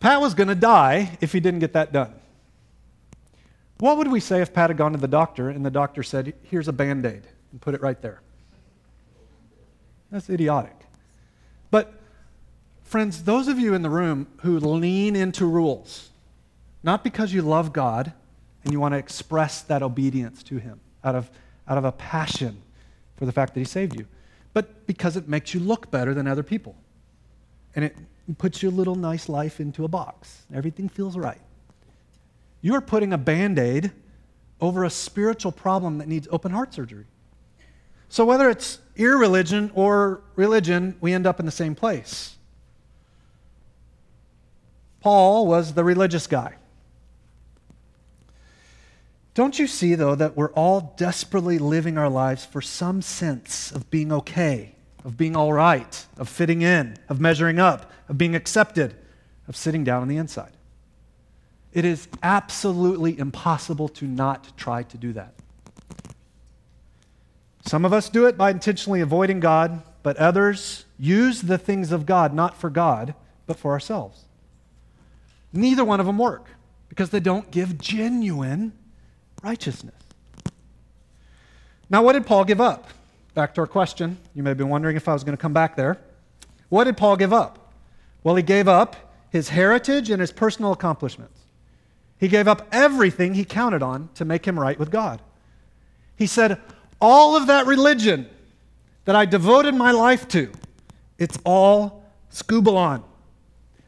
Pat 0.00 0.20
was 0.20 0.34
going 0.34 0.48
to 0.48 0.56
die 0.56 1.16
if 1.20 1.32
he 1.32 1.38
didn't 1.38 1.60
get 1.60 1.74
that 1.74 1.92
done. 1.92 2.12
What 3.78 3.96
would 3.98 4.10
we 4.10 4.18
say 4.18 4.42
if 4.42 4.52
Pat 4.52 4.70
had 4.70 4.76
gone 4.76 4.90
to 4.90 4.98
the 4.98 5.06
doctor 5.06 5.50
and 5.50 5.64
the 5.64 5.70
doctor 5.70 6.02
said, 6.02 6.34
Here's 6.42 6.66
a 6.66 6.72
band 6.72 7.06
aid 7.06 7.28
and 7.52 7.60
put 7.60 7.76
it 7.76 7.80
right 7.80 8.02
there? 8.02 8.22
That's 10.10 10.30
idiotic. 10.30 10.76
But, 11.70 11.92
friends, 12.82 13.24
those 13.24 13.48
of 13.48 13.58
you 13.58 13.74
in 13.74 13.82
the 13.82 13.90
room 13.90 14.26
who 14.38 14.58
lean 14.58 15.16
into 15.16 15.46
rules, 15.46 16.10
not 16.82 17.02
because 17.02 17.32
you 17.32 17.42
love 17.42 17.72
God 17.72 18.12
and 18.62 18.72
you 18.72 18.80
want 18.80 18.92
to 18.92 18.98
express 18.98 19.62
that 19.62 19.82
obedience 19.82 20.42
to 20.44 20.58
Him 20.58 20.80
out 21.02 21.14
of, 21.14 21.30
out 21.66 21.78
of 21.78 21.84
a 21.84 21.92
passion 21.92 22.62
for 23.16 23.26
the 23.26 23.32
fact 23.32 23.54
that 23.54 23.60
He 23.60 23.64
saved 23.64 23.98
you, 23.98 24.06
but 24.52 24.86
because 24.86 25.16
it 25.16 25.28
makes 25.28 25.52
you 25.54 25.60
look 25.60 25.90
better 25.90 26.14
than 26.14 26.26
other 26.26 26.42
people. 26.42 26.76
And 27.74 27.84
it 27.84 27.96
puts 28.38 28.62
your 28.62 28.70
little 28.70 28.94
nice 28.94 29.28
life 29.28 29.60
into 29.60 29.84
a 29.84 29.88
box. 29.88 30.42
Everything 30.54 30.88
feels 30.88 31.16
right. 31.16 31.40
You 32.62 32.74
are 32.74 32.80
putting 32.80 33.12
a 33.12 33.18
band 33.18 33.58
aid 33.58 33.90
over 34.60 34.84
a 34.84 34.90
spiritual 34.90 35.52
problem 35.52 35.98
that 35.98 36.08
needs 36.08 36.28
open 36.30 36.52
heart 36.52 36.72
surgery. 36.72 37.04
So, 38.08 38.24
whether 38.24 38.48
it's 38.48 38.78
irreligion 38.96 39.72
or 39.74 40.22
religion, 40.36 40.96
we 41.00 41.12
end 41.12 41.26
up 41.26 41.40
in 41.40 41.46
the 41.46 41.52
same 41.52 41.74
place. 41.74 42.36
Paul 45.00 45.46
was 45.46 45.74
the 45.74 45.84
religious 45.84 46.26
guy. 46.26 46.54
Don't 49.34 49.58
you 49.58 49.66
see, 49.66 49.96
though, 49.96 50.14
that 50.14 50.36
we're 50.36 50.52
all 50.52 50.94
desperately 50.96 51.58
living 51.58 51.98
our 51.98 52.08
lives 52.08 52.44
for 52.44 52.62
some 52.62 53.02
sense 53.02 53.72
of 53.72 53.90
being 53.90 54.12
okay, 54.12 54.76
of 55.04 55.16
being 55.16 55.34
all 55.34 55.52
right, 55.52 56.06
of 56.16 56.28
fitting 56.28 56.62
in, 56.62 56.96
of 57.08 57.20
measuring 57.20 57.58
up, 57.58 57.90
of 58.08 58.16
being 58.16 58.36
accepted, 58.36 58.94
of 59.48 59.56
sitting 59.56 59.82
down 59.82 60.02
on 60.02 60.08
the 60.08 60.16
inside? 60.16 60.52
It 61.72 61.84
is 61.84 62.06
absolutely 62.22 63.18
impossible 63.18 63.88
to 63.88 64.06
not 64.06 64.56
try 64.56 64.84
to 64.84 64.96
do 64.96 65.12
that. 65.14 65.34
Some 67.64 67.84
of 67.84 67.92
us 67.92 68.08
do 68.08 68.26
it 68.26 68.36
by 68.36 68.50
intentionally 68.50 69.00
avoiding 69.00 69.40
God, 69.40 69.82
but 70.02 70.16
others 70.18 70.84
use 70.98 71.42
the 71.42 71.58
things 71.58 71.92
of 71.92 72.04
God 72.04 72.34
not 72.34 72.56
for 72.56 72.68
God, 72.68 73.14
but 73.46 73.58
for 73.58 73.72
ourselves. 73.72 74.24
Neither 75.52 75.84
one 75.84 76.00
of 76.00 76.06
them 76.06 76.18
work 76.18 76.46
because 76.88 77.10
they 77.10 77.20
don't 77.20 77.50
give 77.50 77.78
genuine 77.78 78.72
righteousness. 79.42 79.94
Now, 81.88 82.02
what 82.02 82.12
did 82.12 82.26
Paul 82.26 82.44
give 82.44 82.60
up? 82.60 82.88
Back 83.34 83.54
to 83.54 83.62
our 83.62 83.66
question. 83.66 84.18
You 84.34 84.42
may 84.42 84.54
be 84.54 84.64
wondering 84.64 84.96
if 84.96 85.08
I 85.08 85.12
was 85.12 85.24
going 85.24 85.36
to 85.36 85.40
come 85.40 85.52
back 85.52 85.76
there. 85.76 85.98
What 86.68 86.84
did 86.84 86.96
Paul 86.96 87.16
give 87.16 87.32
up? 87.32 87.72
Well, 88.22 88.36
he 88.36 88.42
gave 88.42 88.68
up 88.68 88.96
his 89.30 89.50
heritage 89.50 90.10
and 90.10 90.20
his 90.20 90.32
personal 90.32 90.72
accomplishments. 90.72 91.40
He 92.18 92.28
gave 92.28 92.48
up 92.48 92.66
everything 92.72 93.34
he 93.34 93.44
counted 93.44 93.82
on 93.82 94.08
to 94.14 94.24
make 94.24 94.46
him 94.46 94.58
right 94.58 94.78
with 94.78 94.90
God. 94.90 95.20
He 96.16 96.26
said, 96.26 96.60
All 97.06 97.36
of 97.36 97.48
that 97.48 97.66
religion 97.66 98.30
that 99.04 99.14
I 99.14 99.26
devoted 99.26 99.74
my 99.74 99.90
life 99.90 100.26
to, 100.28 100.50
it's 101.18 101.38
all 101.44 102.02
skubalon. 102.32 103.02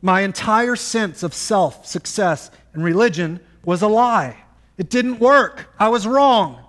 My 0.02 0.20
entire 0.20 0.76
sense 0.76 1.22
of 1.22 1.33
self, 1.33 1.87
success, 1.87 2.50
and 2.74 2.85
religion 2.85 3.40
was 3.64 3.81
a 3.81 3.88
lie. 3.88 4.37
It 4.76 4.90
didn't 4.90 5.18
work. 5.18 5.72
I 5.79 5.88
was 5.88 6.07
wrong. 6.07 6.62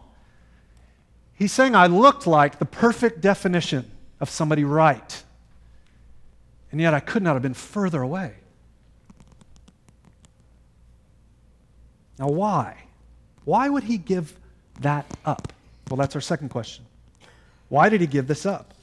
He's 1.33 1.51
saying 1.51 1.75
I 1.75 1.87
looked 1.87 2.25
like 2.25 2.59
the 2.59 2.65
perfect 2.65 3.19
definition 3.19 3.91
of 4.21 4.29
somebody 4.29 4.63
right. 4.63 5.21
And 6.71 6.79
yet 6.79 6.93
I 6.93 7.01
could 7.01 7.23
not 7.23 7.33
have 7.33 7.43
been 7.43 7.55
further 7.55 8.01
away. 8.01 8.35
Now, 12.17 12.29
why? 12.29 12.85
Why 13.43 13.67
would 13.67 13.83
he 13.83 13.97
give 13.97 14.39
that 14.79 15.05
up? 15.25 15.51
Well, 15.89 15.97
that's 15.97 16.15
our 16.15 16.21
second 16.21 16.49
question. 16.49 16.85
Why 17.69 17.89
did 17.89 18.01
he 18.01 18.07
give 18.07 18.27
this 18.27 18.45
up? 18.45 18.73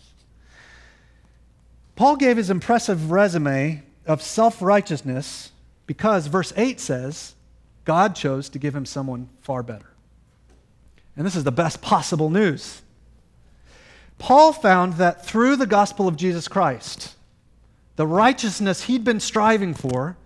Paul 1.97 2.17
gave 2.17 2.37
his 2.37 2.51
impressive 2.51 3.11
resume 3.11 3.83
of 4.07 4.23
self 4.23 4.61
righteousness 4.61 5.53
because 5.87 6.27
verse 6.27 6.53
8 6.57 6.81
says, 6.81 7.35
God 7.85 8.17
chose 8.17 8.49
to 8.51 8.59
give 8.59 8.75
him 8.75 8.87
someone 8.87 9.29
far 9.41 9.63
better. 9.63 9.91
And 11.17 11.25
this 11.25 11.37
is 11.37 11.45
the 11.45 11.53
best 11.53 11.83
possible 11.83 12.31
news. 12.31 12.83
Paul 14.19 14.53
found 14.53 14.95
that 14.95 15.25
through 15.25 15.57
the 15.57 15.67
gospel 15.67 16.09
of 16.09 16.17
Jesus 16.17 16.49
Christ, 16.49 17.15
the 17.97 18.07
righteousness 18.07 18.85
he'd 18.85 19.05
been 19.05 19.21
striving 19.21 19.75
for 19.75 20.17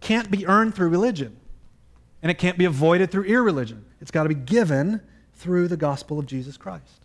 can't 0.00 0.30
be 0.30 0.46
earned 0.46 0.74
through 0.74 0.88
religion, 0.88 1.36
and 2.22 2.30
it 2.30 2.38
can't 2.38 2.58
be 2.58 2.64
avoided 2.64 3.10
through 3.10 3.24
irreligion. 3.24 3.84
It's 4.00 4.10
got 4.10 4.24
to 4.24 4.28
be 4.28 4.34
given 4.34 5.00
through 5.36 5.68
the 5.68 5.76
gospel 5.76 6.18
of 6.18 6.26
Jesus 6.26 6.56
Christ. 6.56 7.04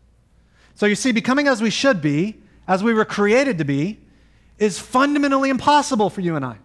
So 0.75 0.85
you 0.85 0.95
see, 0.95 1.11
becoming 1.11 1.47
as 1.47 1.61
we 1.61 1.69
should 1.69 2.01
be, 2.01 2.37
as 2.67 2.83
we 2.83 2.93
were 2.93 3.05
created 3.05 3.57
to 3.59 3.65
be, 3.65 3.99
is 4.57 4.79
fundamentally 4.79 5.49
impossible 5.49 6.09
for 6.09 6.21
you 6.21 6.35
and 6.35 6.45
I 6.45 6.57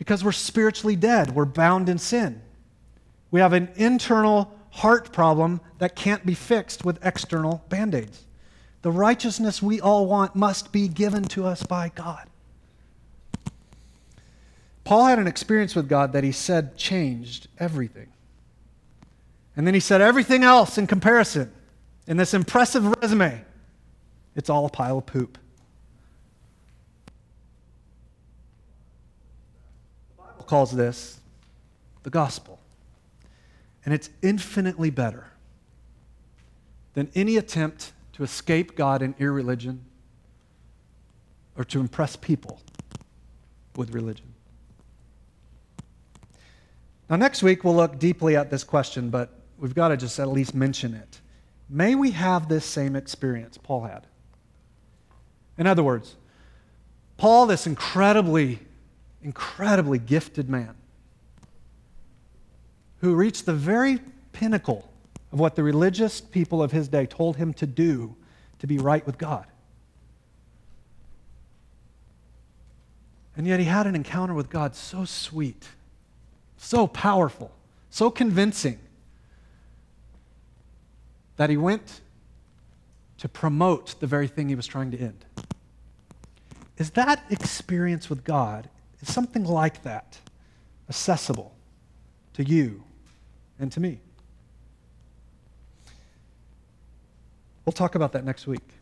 because 0.00 0.24
we're 0.24 0.32
spiritually 0.32 0.96
dead. 0.96 1.34
We're 1.34 1.44
bound 1.44 1.88
in 1.88 1.98
sin. 1.98 2.40
We 3.30 3.40
have 3.40 3.52
an 3.52 3.68
internal 3.76 4.50
heart 4.70 5.12
problem 5.12 5.60
that 5.78 5.94
can't 5.94 6.24
be 6.24 6.34
fixed 6.34 6.86
with 6.86 7.04
external 7.04 7.62
band 7.68 7.94
aids. 7.94 8.24
The 8.80 8.90
righteousness 8.90 9.62
we 9.62 9.78
all 9.78 10.06
want 10.06 10.34
must 10.34 10.72
be 10.72 10.88
given 10.88 11.24
to 11.24 11.44
us 11.44 11.62
by 11.64 11.90
God. 11.94 12.28
Paul 14.84 15.06
had 15.06 15.18
an 15.18 15.26
experience 15.26 15.76
with 15.76 15.86
God 15.88 16.12
that 16.14 16.24
he 16.24 16.32
said 16.32 16.78
changed 16.78 17.48
everything. 17.58 18.08
And 19.56 19.66
then 19.66 19.74
he 19.74 19.80
said 19.80 20.00
everything 20.00 20.42
else 20.42 20.78
in 20.78 20.86
comparison, 20.86 21.52
in 22.06 22.16
this 22.16 22.34
impressive 22.34 22.86
resume, 23.00 23.44
it's 24.34 24.48
all 24.48 24.64
a 24.66 24.70
pile 24.70 24.98
of 24.98 25.06
poop. 25.06 25.38
The 30.16 30.22
Bible 30.22 30.44
calls 30.44 30.72
this 30.72 31.20
the 32.02 32.10
gospel. 32.10 32.58
And 33.84 33.94
it's 33.94 34.10
infinitely 34.22 34.90
better 34.90 35.26
than 36.94 37.10
any 37.14 37.36
attempt 37.36 37.92
to 38.14 38.22
escape 38.22 38.76
God 38.76 39.02
in 39.02 39.14
irreligion 39.18 39.84
or 41.56 41.64
to 41.64 41.80
impress 41.80 42.16
people 42.16 42.60
with 43.76 43.94
religion. 43.94 44.26
Now, 47.08 47.16
next 47.16 47.42
week, 47.42 47.64
we'll 47.64 47.74
look 47.74 47.98
deeply 47.98 48.36
at 48.36 48.50
this 48.50 48.62
question, 48.62 49.10
but 49.10 49.39
we've 49.60 49.74
got 49.74 49.88
to 49.88 49.96
just 49.96 50.18
at 50.18 50.28
least 50.28 50.54
mention 50.54 50.94
it. 50.94 51.20
May 51.68 51.94
we 51.94 52.10
have 52.12 52.48
this 52.48 52.64
same 52.64 52.96
experience 52.96 53.58
Paul 53.58 53.82
had. 53.84 54.06
In 55.58 55.66
other 55.66 55.82
words, 55.82 56.16
Paul, 57.16 57.46
this 57.46 57.66
incredibly 57.66 58.60
incredibly 59.22 59.98
gifted 59.98 60.48
man 60.48 60.74
who 63.00 63.14
reached 63.14 63.44
the 63.44 63.52
very 63.52 64.00
pinnacle 64.32 64.90
of 65.32 65.38
what 65.38 65.54
the 65.54 65.62
religious 65.62 66.20
people 66.20 66.62
of 66.62 66.72
his 66.72 66.88
day 66.88 67.06
told 67.06 67.36
him 67.36 67.52
to 67.54 67.66
do 67.66 68.16
to 68.58 68.66
be 68.66 68.78
right 68.78 69.06
with 69.06 69.18
God. 69.18 69.46
And 73.36 73.46
yet 73.46 73.60
he 73.60 73.66
had 73.66 73.86
an 73.86 73.94
encounter 73.94 74.34
with 74.34 74.50
God 74.50 74.74
so 74.74 75.04
sweet, 75.04 75.68
so 76.56 76.86
powerful, 76.86 77.52
so 77.90 78.10
convincing 78.10 78.78
that 81.40 81.48
he 81.48 81.56
went 81.56 82.02
to 83.16 83.26
promote 83.26 83.98
the 83.98 84.06
very 84.06 84.28
thing 84.28 84.50
he 84.50 84.54
was 84.54 84.66
trying 84.66 84.90
to 84.90 84.98
end. 84.98 85.24
Is 86.76 86.90
that 86.90 87.24
experience 87.30 88.10
with 88.10 88.24
God, 88.24 88.68
is 89.00 89.10
something 89.10 89.44
like 89.44 89.82
that 89.84 90.18
accessible 90.90 91.54
to 92.34 92.44
you 92.44 92.84
and 93.58 93.72
to 93.72 93.80
me? 93.80 94.00
We'll 97.64 97.72
talk 97.72 97.94
about 97.94 98.12
that 98.12 98.26
next 98.26 98.46
week. 98.46 98.74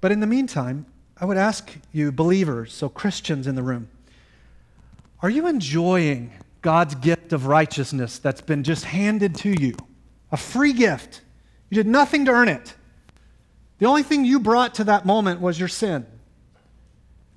But 0.00 0.12
in 0.12 0.20
the 0.20 0.26
meantime, 0.26 0.86
I 1.20 1.26
would 1.26 1.36
ask 1.36 1.74
you, 1.92 2.10
believers, 2.10 2.72
so 2.72 2.88
Christians 2.88 3.46
in 3.46 3.54
the 3.54 3.62
room, 3.62 3.90
are 5.20 5.28
you 5.28 5.46
enjoying 5.46 6.32
God's 6.62 6.94
gift 6.94 7.34
of 7.34 7.48
righteousness 7.48 8.18
that's 8.18 8.40
been 8.40 8.64
just 8.64 8.86
handed 8.86 9.34
to 9.34 9.50
you? 9.60 9.74
A 10.30 10.38
free 10.38 10.72
gift. 10.72 11.20
You 11.72 11.76
did 11.76 11.86
nothing 11.86 12.26
to 12.26 12.30
earn 12.30 12.50
it. 12.50 12.74
The 13.78 13.86
only 13.86 14.02
thing 14.02 14.26
you 14.26 14.40
brought 14.40 14.74
to 14.74 14.84
that 14.84 15.06
moment 15.06 15.40
was 15.40 15.58
your 15.58 15.68
sin. 15.70 16.04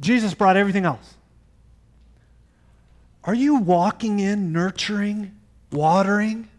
Jesus 0.01 0.33
brought 0.33 0.57
everything 0.57 0.83
else. 0.83 1.15
Are 3.23 3.33
you 3.33 3.55
walking 3.55 4.19
in, 4.19 4.51
nurturing, 4.51 5.39
watering, 5.71 6.49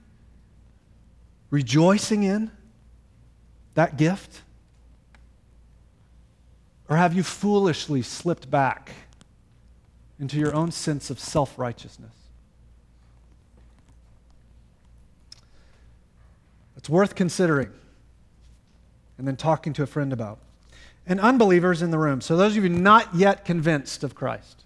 rejoicing 1.50 2.22
in 2.22 2.50
that 3.74 3.98
gift? 3.98 4.40
Or 6.88 6.96
have 6.96 7.12
you 7.12 7.22
foolishly 7.22 8.00
slipped 8.00 8.50
back 8.50 8.92
into 10.18 10.38
your 10.38 10.54
own 10.54 10.70
sense 10.72 11.10
of 11.10 11.20
self 11.20 11.58
righteousness? 11.58 12.25
It's 16.86 16.90
worth 16.92 17.16
considering 17.16 17.72
and 19.18 19.26
then 19.26 19.34
talking 19.34 19.72
to 19.72 19.82
a 19.82 19.88
friend 19.88 20.12
about. 20.12 20.38
And 21.04 21.18
unbelievers 21.18 21.82
in 21.82 21.90
the 21.90 21.98
room, 21.98 22.20
so 22.20 22.36
those 22.36 22.56
of 22.56 22.62
you 22.62 22.70
not 22.70 23.12
yet 23.12 23.44
convinced 23.44 24.04
of 24.04 24.14
Christ, 24.14 24.62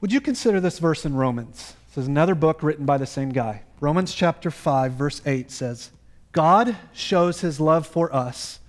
would 0.00 0.10
you 0.10 0.22
consider 0.22 0.58
this 0.58 0.78
verse 0.78 1.04
in 1.04 1.14
Romans? 1.14 1.74
This 1.88 2.04
is 2.04 2.08
another 2.08 2.34
book 2.34 2.62
written 2.62 2.86
by 2.86 2.96
the 2.96 3.04
same 3.04 3.28
guy. 3.28 3.60
Romans 3.78 4.14
chapter 4.14 4.50
5, 4.50 4.92
verse 4.92 5.20
8 5.26 5.50
says, 5.50 5.90
God 6.32 6.74
shows 6.94 7.42
his 7.42 7.60
love 7.60 7.86
for 7.86 8.10
us 8.10 8.60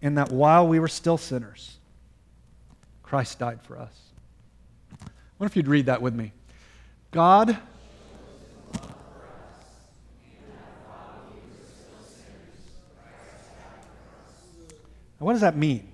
in 0.00 0.14
that 0.14 0.32
while 0.32 0.66
we 0.66 0.78
were 0.78 0.88
still 0.88 1.18
sinners, 1.18 1.76
Christ 3.02 3.38
died 3.38 3.60
for 3.60 3.76
us. 3.76 3.92
I 5.02 5.10
wonder 5.38 5.52
if 5.52 5.56
you'd 5.56 5.68
read 5.68 5.84
that 5.84 6.00
with 6.00 6.14
me. 6.14 6.32
God 7.10 7.58
Now, 15.20 15.26
what 15.26 15.32
does 15.32 15.42
that 15.42 15.56
mean? 15.56 15.88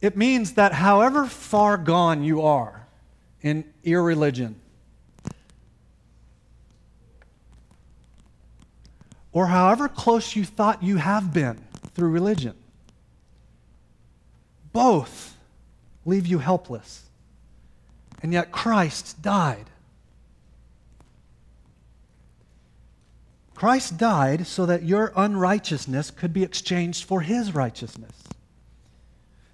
It 0.00 0.16
means 0.16 0.52
that 0.54 0.72
however 0.72 1.26
far 1.26 1.76
gone 1.76 2.22
you 2.22 2.42
are 2.42 2.86
in 3.40 3.64
irreligion, 3.82 4.60
or 9.32 9.46
however 9.46 9.88
close 9.88 10.36
you 10.36 10.44
thought 10.44 10.82
you 10.82 10.96
have 10.96 11.32
been 11.32 11.58
through 11.94 12.10
religion, 12.10 12.54
both 14.72 15.36
leave 16.04 16.26
you 16.26 16.38
helpless. 16.38 17.02
And 18.22 18.32
yet 18.32 18.50
Christ 18.50 19.20
died. 19.22 19.66
Christ 23.54 23.96
died 23.96 24.46
so 24.46 24.66
that 24.66 24.82
your 24.82 25.12
unrighteousness 25.16 26.10
could 26.10 26.32
be 26.32 26.42
exchanged 26.42 27.04
for 27.04 27.22
his 27.22 27.54
righteousness. 27.54 28.25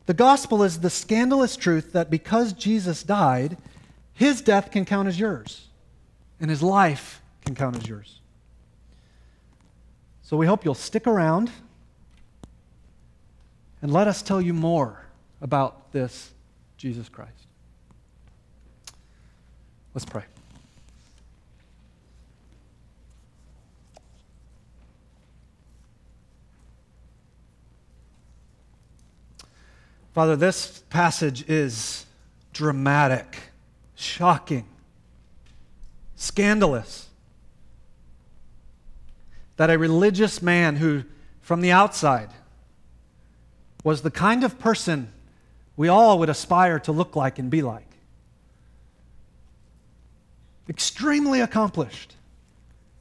The 0.06 0.14
gospel 0.14 0.62
is 0.62 0.80
the 0.80 0.90
scandalous 0.90 1.56
truth 1.56 1.92
that 1.92 2.10
because 2.10 2.52
Jesus 2.52 3.02
died, 3.02 3.56
his 4.14 4.42
death 4.42 4.70
can 4.70 4.84
count 4.84 5.08
as 5.08 5.18
yours, 5.18 5.68
and 6.40 6.50
his 6.50 6.62
life 6.62 7.22
can 7.44 7.54
count 7.54 7.76
as 7.76 7.88
yours. 7.88 8.20
So 10.22 10.36
we 10.36 10.46
hope 10.46 10.64
you'll 10.64 10.74
stick 10.74 11.06
around 11.06 11.50
and 13.80 13.92
let 13.92 14.06
us 14.06 14.22
tell 14.22 14.40
you 14.40 14.54
more 14.54 15.04
about 15.40 15.92
this 15.92 16.32
Jesus 16.76 17.08
Christ. 17.08 17.46
Let's 19.94 20.06
pray. 20.06 20.24
Father, 30.12 30.36
this 30.36 30.82
passage 30.90 31.48
is 31.48 32.04
dramatic, 32.52 33.38
shocking, 33.94 34.66
scandalous. 36.16 37.08
That 39.56 39.70
a 39.70 39.78
religious 39.78 40.42
man 40.42 40.76
who, 40.76 41.04
from 41.40 41.62
the 41.62 41.72
outside, 41.72 42.30
was 43.84 44.02
the 44.02 44.10
kind 44.10 44.44
of 44.44 44.58
person 44.58 45.10
we 45.76 45.88
all 45.88 46.18
would 46.18 46.28
aspire 46.28 46.78
to 46.80 46.92
look 46.92 47.16
like 47.16 47.38
and 47.38 47.50
be 47.50 47.62
like, 47.62 47.86
extremely 50.68 51.40
accomplished. 51.40 52.16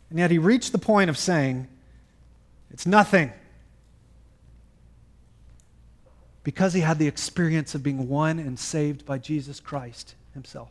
And 0.09 0.19
yet 0.19 0.31
he 0.31 0.37
reached 0.37 0.71
the 0.71 0.77
point 0.77 1.09
of 1.09 1.17
saying, 1.17 1.67
It's 2.69 2.85
nothing 2.85 3.33
because 6.43 6.73
he 6.73 6.81
had 6.81 6.97
the 6.97 7.07
experience 7.07 7.75
of 7.75 7.83
being 7.83 8.09
won 8.09 8.39
and 8.39 8.57
saved 8.57 9.05
by 9.05 9.17
Jesus 9.17 9.59
Christ 9.59 10.15
himself. 10.33 10.69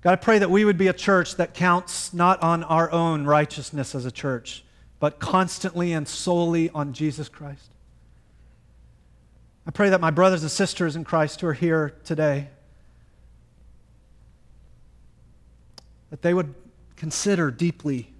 God, 0.00 0.12
I 0.12 0.16
pray 0.16 0.38
that 0.38 0.50
we 0.50 0.64
would 0.64 0.78
be 0.78 0.88
a 0.88 0.92
church 0.92 1.36
that 1.36 1.54
counts 1.54 2.14
not 2.14 2.42
on 2.42 2.62
our 2.64 2.90
own 2.90 3.24
righteousness 3.24 3.94
as 3.94 4.04
a 4.04 4.10
church, 4.10 4.64
but 5.00 5.18
constantly 5.18 5.92
and 5.92 6.06
solely 6.06 6.70
on 6.70 6.92
Jesus 6.92 7.28
Christ. 7.28 7.70
I 9.66 9.70
pray 9.70 9.90
that 9.90 10.00
my 10.00 10.10
brothers 10.10 10.42
and 10.42 10.50
sisters 10.50 10.96
in 10.96 11.04
Christ 11.04 11.40
who 11.40 11.48
are 11.48 11.52
here 11.52 11.94
today, 12.04 12.48
that 16.10 16.22
they 16.22 16.32
would 16.32 16.54
consider 16.96 17.50
deeply 17.50 18.12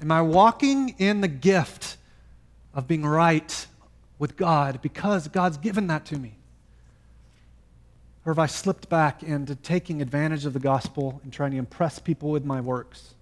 Am 0.00 0.10
I 0.10 0.20
walking 0.20 0.96
in 0.98 1.20
the 1.20 1.28
gift 1.28 1.96
of 2.74 2.86
being 2.86 3.04
right 3.04 3.66
with 4.18 4.36
God 4.36 4.80
because 4.82 5.28
God's 5.28 5.56
given 5.56 5.86
that 5.88 6.04
to 6.06 6.18
me? 6.18 6.34
Or 8.24 8.32
have 8.32 8.38
I 8.38 8.46
slipped 8.46 8.88
back 8.88 9.22
into 9.22 9.54
taking 9.56 10.00
advantage 10.00 10.46
of 10.46 10.52
the 10.52 10.60
gospel 10.60 11.20
and 11.24 11.32
trying 11.32 11.50
to 11.52 11.56
impress 11.56 11.98
people 11.98 12.30
with 12.30 12.44
my 12.44 12.60
works? 12.60 13.14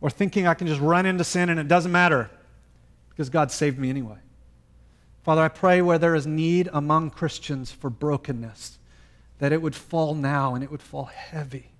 Or 0.00 0.10
thinking 0.10 0.46
I 0.46 0.54
can 0.54 0.66
just 0.66 0.80
run 0.80 1.06
into 1.06 1.24
sin 1.24 1.48
and 1.48 1.60
it 1.60 1.68
doesn't 1.68 1.92
matter 1.92 2.30
because 3.10 3.30
God 3.30 3.52
saved 3.52 3.78
me 3.78 3.90
anyway? 3.90 4.18
Father, 5.22 5.42
I 5.42 5.48
pray 5.48 5.80
where 5.80 5.98
there 5.98 6.14
is 6.14 6.26
need 6.26 6.68
among 6.72 7.10
Christians 7.10 7.70
for 7.70 7.88
brokenness, 7.88 8.78
that 9.38 9.52
it 9.52 9.62
would 9.62 9.74
fall 9.74 10.14
now 10.14 10.54
and 10.54 10.62
it 10.62 10.70
would 10.70 10.82
fall 10.82 11.04
heavy. 11.06 11.70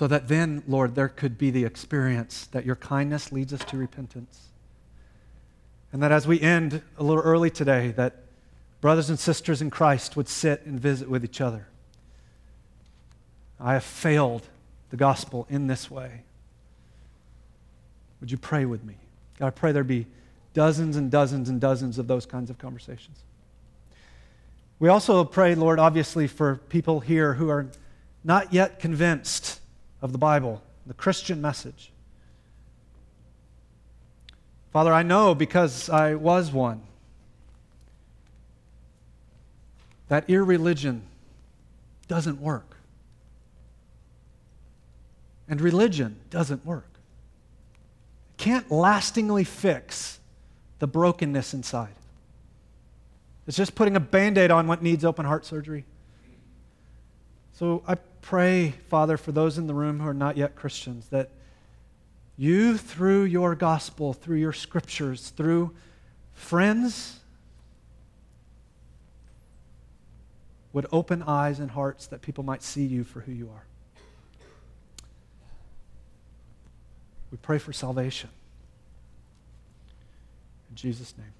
So 0.00 0.06
that 0.06 0.28
then, 0.28 0.62
Lord, 0.66 0.94
there 0.94 1.10
could 1.10 1.36
be 1.36 1.50
the 1.50 1.66
experience 1.66 2.46
that 2.52 2.64
your 2.64 2.76
kindness 2.76 3.32
leads 3.32 3.52
us 3.52 3.62
to 3.66 3.76
repentance. 3.76 4.48
And 5.92 6.02
that 6.02 6.10
as 6.10 6.26
we 6.26 6.40
end 6.40 6.80
a 6.96 7.02
little 7.02 7.22
early 7.22 7.50
today, 7.50 7.88
that 7.98 8.16
brothers 8.80 9.10
and 9.10 9.18
sisters 9.18 9.60
in 9.60 9.68
Christ 9.68 10.16
would 10.16 10.26
sit 10.26 10.64
and 10.64 10.80
visit 10.80 11.10
with 11.10 11.22
each 11.22 11.42
other. 11.42 11.66
I 13.60 13.74
have 13.74 13.84
failed 13.84 14.46
the 14.88 14.96
gospel 14.96 15.46
in 15.50 15.66
this 15.66 15.90
way. 15.90 16.22
Would 18.22 18.30
you 18.30 18.38
pray 18.38 18.64
with 18.64 18.82
me? 18.82 18.94
God, 19.38 19.48
I 19.48 19.50
pray 19.50 19.72
there 19.72 19.84
be 19.84 20.06
dozens 20.54 20.96
and 20.96 21.10
dozens 21.10 21.50
and 21.50 21.60
dozens 21.60 21.98
of 21.98 22.06
those 22.06 22.24
kinds 22.24 22.48
of 22.48 22.56
conversations. 22.56 23.18
We 24.78 24.88
also 24.88 25.24
pray, 25.24 25.54
Lord, 25.54 25.78
obviously, 25.78 26.26
for 26.26 26.56
people 26.70 27.00
here 27.00 27.34
who 27.34 27.50
are 27.50 27.66
not 28.24 28.54
yet 28.54 28.78
convinced 28.78 29.59
of 30.02 30.12
the 30.12 30.18
Bible, 30.18 30.62
the 30.86 30.94
Christian 30.94 31.40
message. 31.40 31.92
Father, 34.72 34.92
I 34.92 35.02
know 35.02 35.34
because 35.34 35.90
I 35.90 36.14
was 36.14 36.52
one 36.52 36.82
that 40.08 40.28
irreligion 40.28 41.02
doesn't 42.08 42.40
work. 42.40 42.76
And 45.48 45.60
religion 45.60 46.16
doesn't 46.30 46.64
work. 46.66 46.88
It 48.30 48.42
can't 48.42 48.70
lastingly 48.70 49.44
fix 49.44 50.20
the 50.80 50.86
brokenness 50.86 51.54
inside. 51.54 51.94
It's 53.46 53.56
just 53.56 53.74
putting 53.74 53.96
a 53.96 54.00
band 54.00 54.38
aid 54.38 54.50
on 54.50 54.66
what 54.66 54.82
needs 54.82 55.04
open 55.04 55.26
heart 55.26 55.44
surgery. 55.44 55.84
So 57.52 57.82
I 57.86 57.96
pray, 58.22 58.74
Father, 58.88 59.16
for 59.16 59.32
those 59.32 59.58
in 59.58 59.66
the 59.66 59.74
room 59.74 60.00
who 60.00 60.08
are 60.08 60.14
not 60.14 60.36
yet 60.36 60.54
Christians, 60.56 61.08
that 61.08 61.30
you, 62.36 62.78
through 62.78 63.24
your 63.24 63.54
gospel, 63.54 64.12
through 64.12 64.38
your 64.38 64.52
scriptures, 64.52 65.30
through 65.30 65.72
friends, 66.32 67.20
would 70.72 70.86
open 70.92 71.22
eyes 71.22 71.58
and 71.58 71.70
hearts 71.70 72.06
that 72.06 72.22
people 72.22 72.44
might 72.44 72.62
see 72.62 72.84
you 72.84 73.04
for 73.04 73.20
who 73.20 73.32
you 73.32 73.50
are. 73.50 73.64
We 77.30 77.38
pray 77.38 77.58
for 77.58 77.72
salvation. 77.72 78.30
In 80.70 80.76
Jesus' 80.76 81.14
name. 81.16 81.39